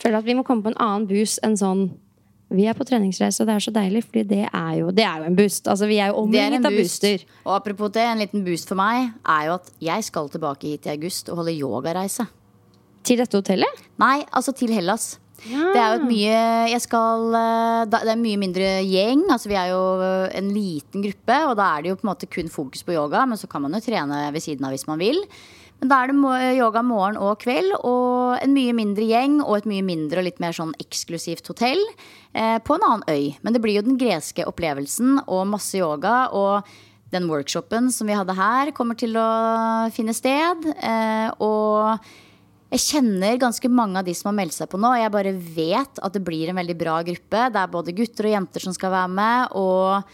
[0.00, 1.90] Føler at vi må komme på en annen boost enn sånn
[2.50, 5.20] Vi er på treningsreise, og det er så deilig, fordi det er jo, det er
[5.22, 5.68] jo en boost.
[5.70, 7.04] Altså, vi er jo omringet av boost.
[7.04, 7.22] booster.
[7.44, 10.88] Og apropos det, en liten boost for meg er jo at jeg skal tilbake hit
[10.88, 12.26] i august og holde yogareise.
[13.06, 13.84] Til dette hotellet?
[14.02, 15.12] Nei, altså til Hellas.
[15.40, 19.22] Det er jo et mye Jeg skal eh, Det er mye mindre gjeng.
[19.32, 22.10] Altså Vi er jo eh, en liten gruppe, og da er det jo på en
[22.12, 23.24] måte kun fokus på yoga.
[23.30, 25.22] Men så kan man jo trene ved siden av hvis man vil.
[25.80, 29.68] Men da er det yoga morgen og kveld, og en mye mindre gjeng og et
[29.70, 31.80] mye mindre og litt mer sånn eksklusivt hotell
[32.36, 33.32] eh, på en annen øy.
[33.40, 36.28] Men det blir jo den greske opplevelsen og masse yoga.
[36.36, 36.68] og
[37.10, 40.66] den workshopen som vi hadde her, kommer til å finne sted.
[40.78, 41.98] Eh, og
[42.70, 44.92] jeg kjenner ganske mange av de som har meldt seg på nå.
[44.94, 47.48] Og jeg bare vet at det blir en veldig bra gruppe.
[47.50, 49.56] Det er både gutter og jenter som skal være med.
[49.58, 50.12] Og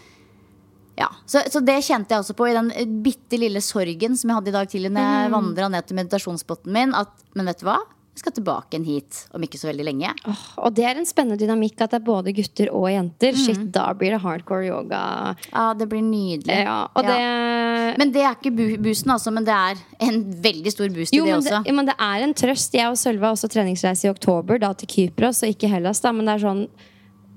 [0.97, 4.31] ja, så, så det kjente jeg også på i den eh, bitte lille sorgen som
[4.31, 6.95] jeg hadde i dag tidlig når jeg vandra ned til meditasjonspotten min.
[6.97, 7.77] At, men vet du hva?
[8.17, 10.09] Jeg skal tilbake igjen hit om ikke så veldig lenge.
[10.25, 13.35] Oh, og det er en spennende dynamikk at det er både gutter og jenter.
[13.37, 13.43] Mm.
[13.43, 15.01] Shit, da blir det hardcore yoga.
[15.51, 16.57] Ja, det blir nydelig.
[16.65, 17.13] Ja, og Ja.
[17.13, 19.31] det Men det er ikke bu- boosten, altså.
[19.31, 19.77] Men det er
[20.09, 21.61] en veldig stor boost i jo, det men også.
[21.63, 22.73] det, men det er en trøst.
[22.73, 26.01] Jeg og Sølve har også treningsreise i oktober, da til Kypros, og ikke Hellas.
[26.01, 26.67] da, Men det er sånn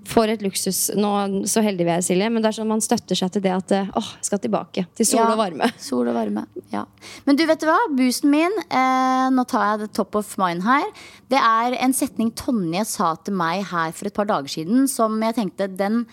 [0.08, 0.88] For et luksus.
[0.96, 1.10] Nå,
[1.50, 2.30] så heldig vi er, Silje.
[2.32, 4.86] Men det er sånn man støtter seg til det at eh, åh, jeg skal tilbake.
[4.96, 5.68] Til sol Ja, og varme.
[5.90, 6.86] Sol og varme, ja.
[7.26, 7.76] Men du, vet du hva?
[7.98, 10.88] Boosten min, eh, nå tar jeg det top of mind her.
[11.30, 15.20] Det er en setning Tonje sa til meg her for et par dager siden, som
[15.24, 16.04] jeg tenkte den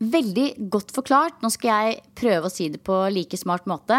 [0.00, 1.42] Veldig godt forklart.
[1.44, 3.98] Nå skal jeg prøve å si det på like smart måte.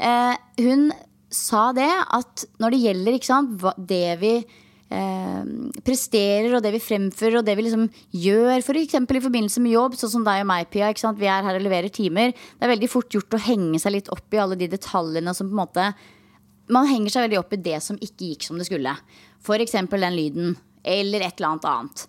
[0.00, 0.32] Eh,
[0.64, 0.86] hun
[1.28, 4.38] sa det at når det gjelder sant, det vi
[4.94, 5.46] eh,
[5.84, 7.86] presterer og det vi fremfører og det vi liksom
[8.24, 8.96] gjør, f.eks.
[9.04, 10.92] For i forbindelse med jobb, sånn som deg og meg, Pia.
[10.94, 12.34] Vi er her og leverer timer.
[12.34, 15.50] Det er veldig fort gjort å henge seg litt opp i alle de detaljene som
[15.50, 15.88] på en måte
[16.72, 18.94] Man henger seg veldig opp i det som ikke gikk som det skulle.
[19.44, 19.74] F.eks.
[19.76, 20.54] den lyden.
[20.80, 22.06] Eller et eller annet annet.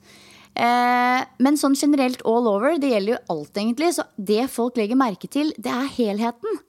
[0.55, 3.91] Eh, men sånn generelt all over, det gjelder jo alt egentlig.
[3.97, 6.61] Så det folk legger merke til, det er helheten.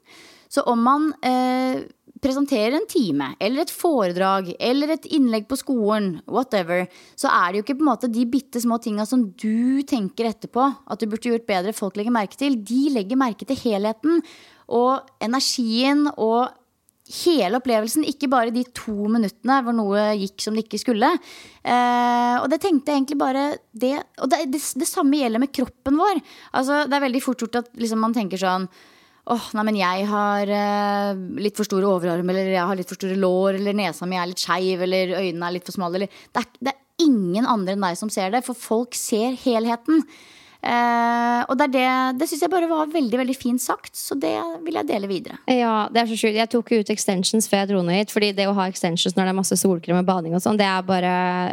[0.50, 1.86] Så om man eh,
[2.22, 6.86] presenterer en time, eller et foredrag, eller et innlegg på skolen, whatever,
[7.18, 10.30] så er det jo ikke på en måte de bitte små tinga som du tenker
[10.30, 12.56] etterpå at du burde gjort bedre, folk legger merke til.
[12.66, 14.22] De legger merke til helheten
[14.72, 16.54] og energien og
[17.06, 21.12] hele opplevelsen, ikke bare de to minuttene hvor noe gikk som det ikke skulle.
[21.62, 25.54] Eh, og det tenkte jeg egentlig bare det, Og det, det, det samme gjelder med
[25.54, 26.20] kroppen vår.
[26.58, 28.66] Altså, det er veldig fort gjort at liksom, man tenker sånn
[29.26, 32.98] Åh, nei, men jeg har eh, litt for store overarm, eller jeg har litt for
[33.00, 36.20] store lår, eller nesa mi er litt skeiv, eller øynene er litt for smale, eller
[36.30, 40.04] det er, det er ingen andre enn deg som ser det, for folk ser helheten.
[40.62, 41.86] Eh, og det, det,
[42.18, 44.32] det syns jeg bare var veldig veldig fint sagt, så det
[44.64, 45.38] vil jeg dele videre.
[45.50, 46.36] Ja, det er så sjukt.
[46.38, 48.14] Jeg tok jo ut extensions før jeg dro ned hit.
[48.14, 50.66] Fordi det å ha extensions når det er masse solkrem og bading og sånn, det
[50.66, 51.12] er bare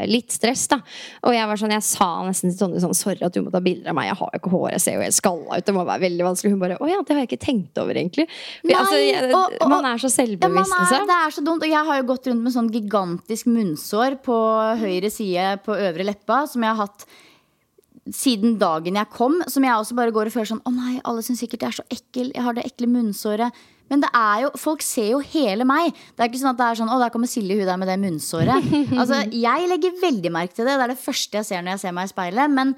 [0.09, 0.79] litt stress, da.
[1.27, 3.59] Og jeg var sånn, jeg sa nesten til Tonje sånn Sorry at du må ta
[3.63, 5.73] bilder av meg, jeg har jo ikke hår, jeg ser jo helt skalla ut, det
[5.75, 6.53] må være veldig vanskelig.
[6.53, 8.27] Hun bare Å ja, det har jeg ikke tenkt over, egentlig.
[8.61, 11.07] For, Nei, altså, jeg, og- og- man er så Ja, selvbevisst, er, liksom.
[11.09, 11.63] det er så dumt.
[11.63, 14.37] Og jeg har jo gått rundt med sånn gigantisk munnsår på
[14.79, 17.05] høyre side på øvre leppa, som jeg har hatt
[18.11, 19.39] siden dagen jeg kom.
[19.47, 21.77] Som jeg også bare går og føler sånn Å nei, alle syns sikkert jeg er
[21.79, 22.31] så ekkel.
[22.35, 23.63] Jeg har det ekle munnsåret.
[23.91, 25.91] Men det er jo, folk ser jo hele meg.
[26.15, 27.91] Det er ikke sånn at det er sånn Å, der kommer Silje hun der med
[27.91, 28.71] det munnsåret.
[29.01, 30.79] altså, jeg legger veldig merke til det.
[30.79, 32.57] Det er det første jeg ser når jeg ser meg i speilet.
[32.57, 32.75] Men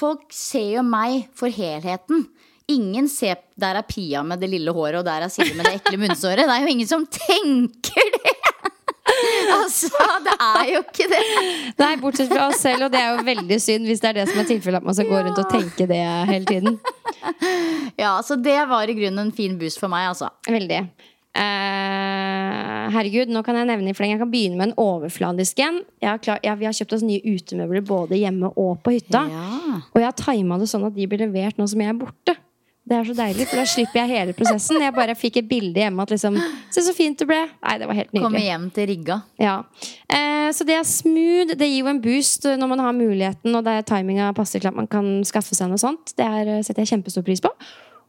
[0.00, 2.28] folk ser jo meg for helheten.
[2.70, 5.80] Ingen ser Der er Pia med det lille håret, og der er Silje med det
[5.80, 6.46] ekle munnsåret.
[6.46, 8.39] Det er jo ingen som tenker det!
[9.58, 11.22] altså, det er jo ikke det.
[11.80, 14.26] Nei, bortsett fra oss selv, og det er jo veldig synd hvis det er det
[14.30, 16.80] som er tilfellet at man skal gå rundt og tenke det hele tiden.
[18.00, 20.30] Ja, så det var i grunnen en fin boost for meg, altså.
[20.48, 20.84] Veldig.
[21.30, 24.10] Uh, herregud, nå kan jeg nevne i fleng.
[24.14, 25.80] Jeg kan begynne med en overfladisk en.
[26.02, 29.26] Ja, vi har kjøpt oss nye utemøbler både hjemme og på hytta.
[29.30, 29.80] Ja.
[29.92, 32.36] Og jeg har tima det sånn at de blir levert nå som jeg er borte.
[32.88, 34.80] Det er så deilig, for da slipper jeg hele prosessen.
[34.82, 36.38] Jeg bare fikk et bilde hjemme at liksom
[36.74, 37.38] Se så fint det ble.
[37.60, 39.20] Nei, det var helt Komme hjem til rigga.
[39.38, 39.58] Ja.
[40.10, 41.54] Eh, så det er smooth.
[41.60, 44.72] Det gir jo en boost når man har muligheten, og det er timinga passer til
[44.72, 46.16] at man kan skaffe seg noe sånt.
[46.18, 47.52] Det er, eh, setter jeg kjempestor pris på.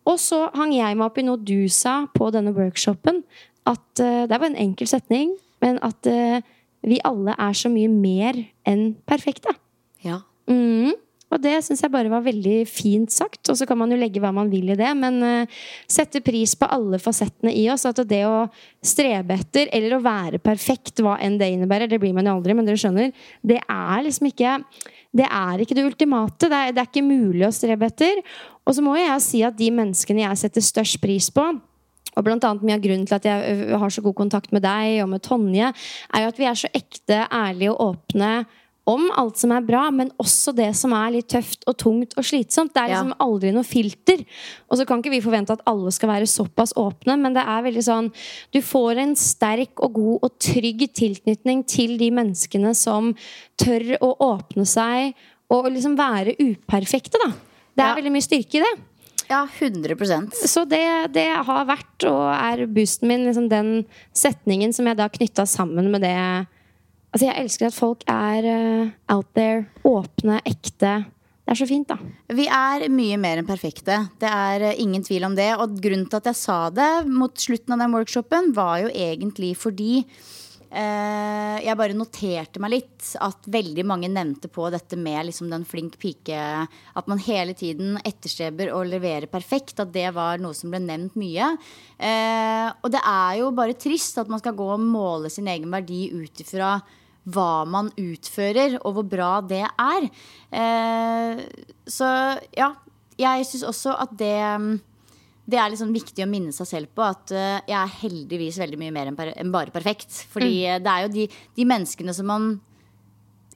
[0.10, 3.22] Og så hang jeg meg opp i noe du sa på denne workshopen.
[3.70, 6.42] At eh, Det var en enkel setning, men at eh,
[6.82, 9.54] vi alle er så mye mer enn perfekte.
[10.02, 10.24] Ja.
[10.50, 10.96] Mm.
[11.32, 13.42] Og det syns jeg bare var veldig fint sagt.
[13.50, 16.56] Og så kan man jo legge hva man vil i det, men uh, sette pris
[16.60, 17.88] på alle fasettene i oss.
[17.88, 18.46] At det å
[18.84, 22.58] strebe etter, eller å være perfekt, hva enn det innebærer, det blir man jo aldri,
[22.58, 23.16] men dere skjønner,
[23.48, 24.60] det er liksom ikke
[25.12, 26.48] det er ikke det ultimate.
[26.48, 28.22] Det er, det er ikke mulig å strebe etter.
[28.64, 31.44] Og så må jeg si at de menneskene jeg setter størst pris på,
[32.12, 35.00] og blant annet Mye av grunnen til at jeg har så god kontakt med deg
[35.04, 35.72] og med Tonje,
[36.12, 38.32] er jo at vi er så ekte, ærlige og åpne
[38.90, 42.26] om alt som er bra, men også det som er litt tøft og tungt og
[42.26, 42.74] slitsomt.
[42.74, 44.24] Det er liksom aldri noe filter.
[44.72, 47.62] Og så kan ikke vi forvente at alle skal være såpass åpne, men det er
[47.68, 48.10] veldig sånn
[48.52, 53.14] Du får en sterk og god og trygg tilknytning til de menneskene som
[53.62, 55.14] tør å åpne seg
[55.52, 57.32] og liksom være uperfekte, da.
[57.76, 57.96] Det er Ja.
[57.96, 58.74] veldig mye styrke i det.
[59.30, 64.86] Ja, 100% Så det, det har vært og er boosten min, liksom den setningen som
[64.88, 66.48] jeg da knytta sammen med det
[67.12, 70.94] Altså, jeg elsker at folk er uh, out there, åpne, ekte.
[71.42, 71.98] Det er så fint, da.
[72.32, 73.98] Vi er mye mer enn perfekte.
[74.22, 75.50] Det er eh, ingen tvil om det.
[75.60, 79.50] Og grunnen til at jeg sa det mot slutten av den workshopen, var jo egentlig
[79.60, 85.52] fordi uh, jeg bare noterte meg litt at veldig mange nevnte på dette med liksom
[85.52, 86.40] den flink pike
[86.96, 89.84] At man hele tiden etterstreber å levere perfekt.
[89.84, 91.52] At det var noe som ble nevnt mye.
[92.80, 96.06] Og det er jo bare trist at man skal gå og måle sin egen verdi
[96.16, 96.78] ut ifra
[97.30, 100.08] hva man utfører, og hvor bra det er.
[100.50, 101.44] Eh,
[101.86, 102.08] så
[102.58, 102.72] ja,
[103.22, 104.38] jeg syns også at det
[105.52, 108.78] det er liksom viktig å minne seg selv på at eh, jeg er heldigvis veldig
[108.80, 110.24] mye mer enn, bare perfekt.
[110.32, 110.84] Fordi mm.
[110.86, 111.26] det er jo de,
[111.58, 112.54] de menneskene som man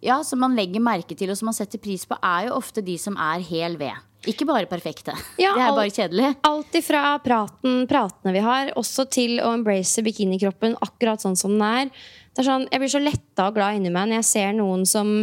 [0.03, 2.83] ja, som man legger merke til og som man setter pris på, er jo ofte
[2.85, 3.95] de som er hel ved.
[4.29, 5.13] Ikke bare perfekte.
[5.41, 6.29] Ja, det er bare kjedelig.
[6.49, 11.65] Alt ifra praten, pratene vi har, også til å embrace bikinikroppen akkurat sånn som den
[11.65, 11.91] er.
[12.35, 15.17] Det sånn, jeg blir så letta og glad inni meg når jeg ser noen som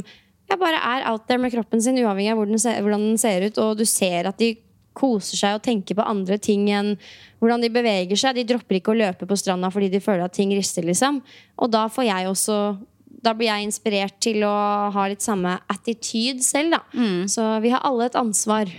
[0.49, 3.21] jeg bare er out there med kroppen sin, uavhengig av hvordan den ser, hvordan den
[3.21, 4.55] ser ut, og du ser at de
[4.93, 6.95] koser seg og tenker på andre ting enn
[7.41, 8.37] hvordan de beveger seg.
[8.37, 11.23] De dropper ikke å løpe på stranda fordi de føler at ting rister, liksom.
[11.57, 12.59] Og da får jeg også
[13.23, 14.53] da blir jeg inspirert til å
[14.93, 16.81] ha litt samme attitude selv, da.
[17.31, 18.71] Så vi har alle et ansvar.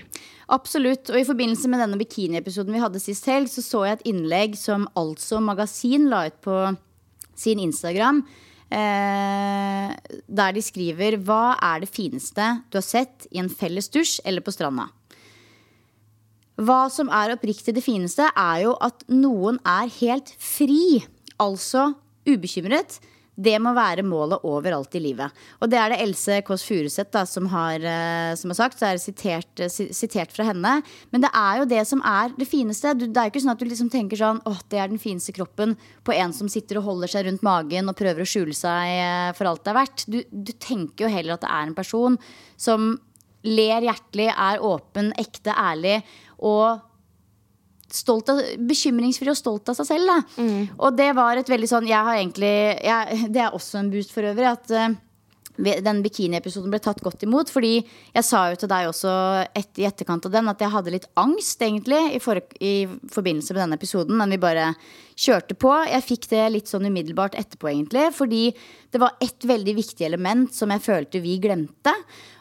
[0.52, 1.10] Absolutt.
[1.14, 4.58] Og i forbindelse med denne bikini-episoden vi hadde sist helg, så så jeg et innlegg
[4.60, 6.58] som Altså Magasin la ut på
[7.36, 8.24] sin Instagram.
[8.74, 9.94] Eh,
[10.28, 14.42] der de skriver 'Hva er det fineste du har sett i en felles dusj eller
[14.42, 14.90] på stranda'?
[16.58, 21.04] Hva som er oppriktig det fineste, er jo at noen er helt fri.
[21.40, 21.94] Altså
[22.30, 23.00] ubekymret.
[23.34, 25.34] Det må være målet overalt i livet.
[25.58, 28.78] Og det er det Else Kåss Furuseth som, har, eh, som har sagt.
[28.78, 30.76] Så er det sitert, eh, sitert fra henne.
[31.12, 32.94] Men det er jo det som er det fineste.
[33.02, 35.74] Det er ikke sånn at du liksom tenker sånn åh, det er den fineste kroppen
[36.06, 39.34] på en som sitter og holder seg rundt magen og prøver å skjule seg eh,
[39.34, 40.06] for alt det er verdt.
[40.06, 42.20] Du, du tenker jo heller at det er en person
[42.54, 42.94] som
[43.44, 46.00] ler hjertelig, er åpen, ekte, ærlig
[46.38, 46.84] og
[47.96, 50.12] stolt av, bekymringsfri og stolt av seg selv.
[50.12, 50.44] Da.
[50.80, 54.14] Og det var et veldig sånn Jeg har egentlig jeg, Det er også en boost
[54.16, 54.50] for øvrig.
[54.50, 54.96] At eh,
[55.58, 57.52] den bikini-episoden ble tatt godt imot.
[57.54, 59.14] Fordi jeg sa jo til deg også
[59.54, 63.54] et, i etterkant av den at jeg hadde litt angst egentlig i, for, i forbindelse
[63.54, 64.18] med denne episoden.
[64.18, 64.72] Men vi bare
[65.14, 65.74] kjørte på.
[65.90, 68.10] Jeg fikk det litt sånn umiddelbart etterpå, egentlig.
[68.18, 68.44] Fordi
[68.94, 71.94] det var et veldig viktig element som jeg følte vi glemte.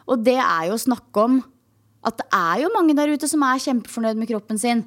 [0.09, 1.43] Og det er jo å snakke om
[2.03, 4.87] at det er jo mange der ute som er kjempefornøyd med kroppen sin.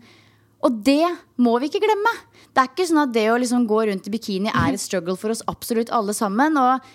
[0.65, 1.05] Og det
[1.37, 2.11] må vi ikke glemme.
[2.55, 5.17] Det er ikke sånn at det å liksom gå rundt i bikini er et struggle
[5.19, 6.55] for oss absolutt alle sammen.
[6.57, 6.85] Og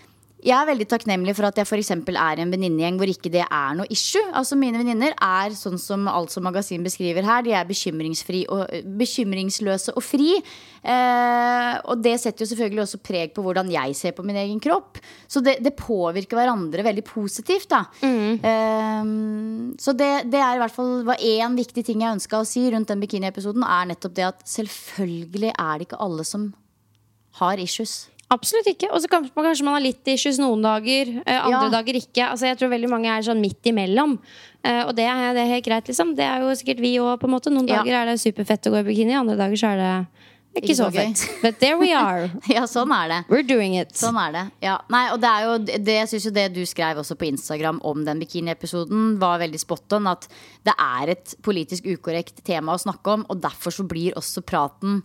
[0.41, 1.91] jeg er veldig takknemlig for at jeg f.eks.
[1.93, 4.23] er i en venninnegjeng hvor ikke det er noe issue.
[4.37, 7.45] Altså Mine venninner er sånn som alt som Magasin beskriver her.
[7.45, 8.63] De er og,
[9.03, 10.39] bekymringsløse og fri.
[10.81, 14.63] Eh, og det setter jo selvfølgelig også preg på hvordan jeg ser på min egen
[14.65, 14.97] kropp.
[15.29, 17.69] Så det, det påvirker hverandre veldig positivt.
[17.69, 19.05] da eh,
[19.79, 22.71] Så det, det er i hvert fall var én viktig ting jeg ønska å si
[22.71, 26.55] rundt den bikini-episoden, er nettopp det at selvfølgelig er det ikke alle som
[27.41, 28.09] har issues.
[28.31, 28.89] Absolutt ikke.
[28.95, 31.69] Og så kanskje, man- kanskje man har litt issues noen dager, eh, andre Ja.
[31.71, 32.23] dager ikke.
[32.31, 34.19] Altså, jeg tror veldig mange er sånn midt imellom.
[34.65, 36.15] Eh, og det er, det er helt greit, liksom.
[36.15, 37.51] Det er jo sikkert vi òg, på en måte.
[37.51, 37.83] Noen Ja.
[37.83, 40.07] dager er det superfett å gå i bikini, andre dager så er det
[40.59, 41.21] Ikke så så fett.
[41.45, 42.27] But there we are.
[42.51, 43.19] Ja, sånn er det.
[43.31, 43.95] We're doing it.
[43.97, 44.43] Sånn er det.
[44.65, 44.81] Ja.
[44.91, 47.79] Nei, og det er jo det, jeg syns jo det du skrev også på Instagram
[47.87, 50.11] om den bikini-episoden, var veldig spot on.
[50.11, 50.27] At
[50.67, 55.01] det er et politisk ukorrekt tema å snakke om, og derfor så blir også praten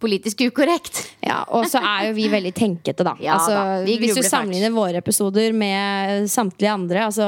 [0.00, 1.06] politisk ukorrekt.
[1.30, 3.12] Ja, og så er jo vi veldig tenkete, da.
[3.22, 7.26] Ja altså, da, vi hvis du sammenligner våre episoder med samtlige andre, altså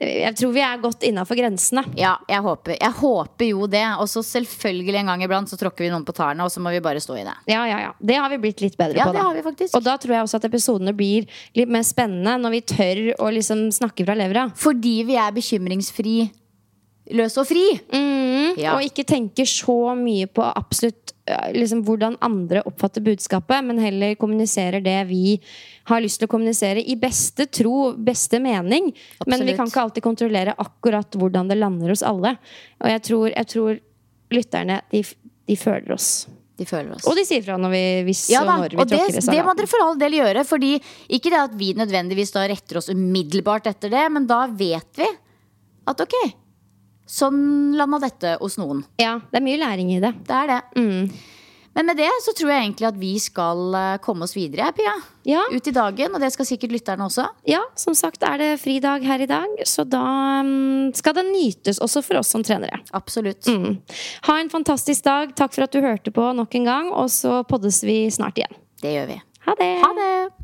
[0.00, 1.84] Jeg tror vi er godt innafor grensene.
[1.94, 3.84] Ja, jeg håper, jeg håper jo det.
[4.02, 6.72] Og så selvfølgelig en gang iblant så tråkker vi noen på tærne, og så må
[6.74, 7.34] vi bare stå i det.
[7.52, 7.92] Ja, ja, ja.
[8.02, 9.14] Det har vi blitt litt bedre Ja, på.
[9.14, 9.76] det har vi faktisk.
[9.78, 13.30] Og da tror jeg også at episodene blir litt mer spennende når vi tør å
[13.38, 14.48] liksom snakke fra levra.
[14.58, 16.16] Fordi vi er bekymringsfri,
[17.14, 17.64] løs og fri.
[18.58, 18.74] Ja.
[18.74, 21.13] Og ikke tenker så mye på absolutt
[21.54, 25.38] liksom, hvordan andre oppfatter budskapet, men heller kommuniserer det vi
[25.88, 28.92] har lyst til å kommunisere i beste tro, beste mening.
[29.26, 32.36] Men vi kan ikke alltid kontrollere akkurat hvordan det lander hos alle.
[32.82, 33.82] Og jeg tror, jeg tror
[34.34, 35.04] lytterne, de,
[35.48, 36.10] de føler oss.
[36.54, 36.62] De.
[36.70, 39.32] Og de sier fra når vi, hvis Ja og når vi og det, tråkker i
[39.34, 40.44] det må dere for all del gjøre.
[40.46, 40.76] Fordi
[41.16, 45.08] Ikke det at vi nødvendigvis da retter oss umiddelbart etter det, men da vet vi
[45.90, 46.14] at ok,
[47.06, 48.84] sånn landa dette hos noen.
[49.00, 50.14] Ja, det er mye læring i det.
[50.26, 50.60] Det er det.
[51.74, 54.92] Men med det så tror jeg egentlig at vi skal eh, komme oss videre, Pia.
[55.26, 55.42] Ja.
[55.50, 57.26] Ut i dagen, og det skal sikkert lytterne også.
[57.50, 60.04] Ja, som sagt er det fridag her i dag, så da
[60.46, 62.78] mm, skal det nytes også for oss som trenere.
[62.94, 63.50] Absolutt.
[63.50, 63.80] Mm.
[64.28, 65.34] Ha en fantastisk dag.
[65.34, 68.62] Takk for at du hørte på nok en gang, og så poddes vi snart igjen.
[68.84, 69.20] Det gjør vi.
[69.48, 69.74] Ha det!
[69.82, 70.43] Ha det!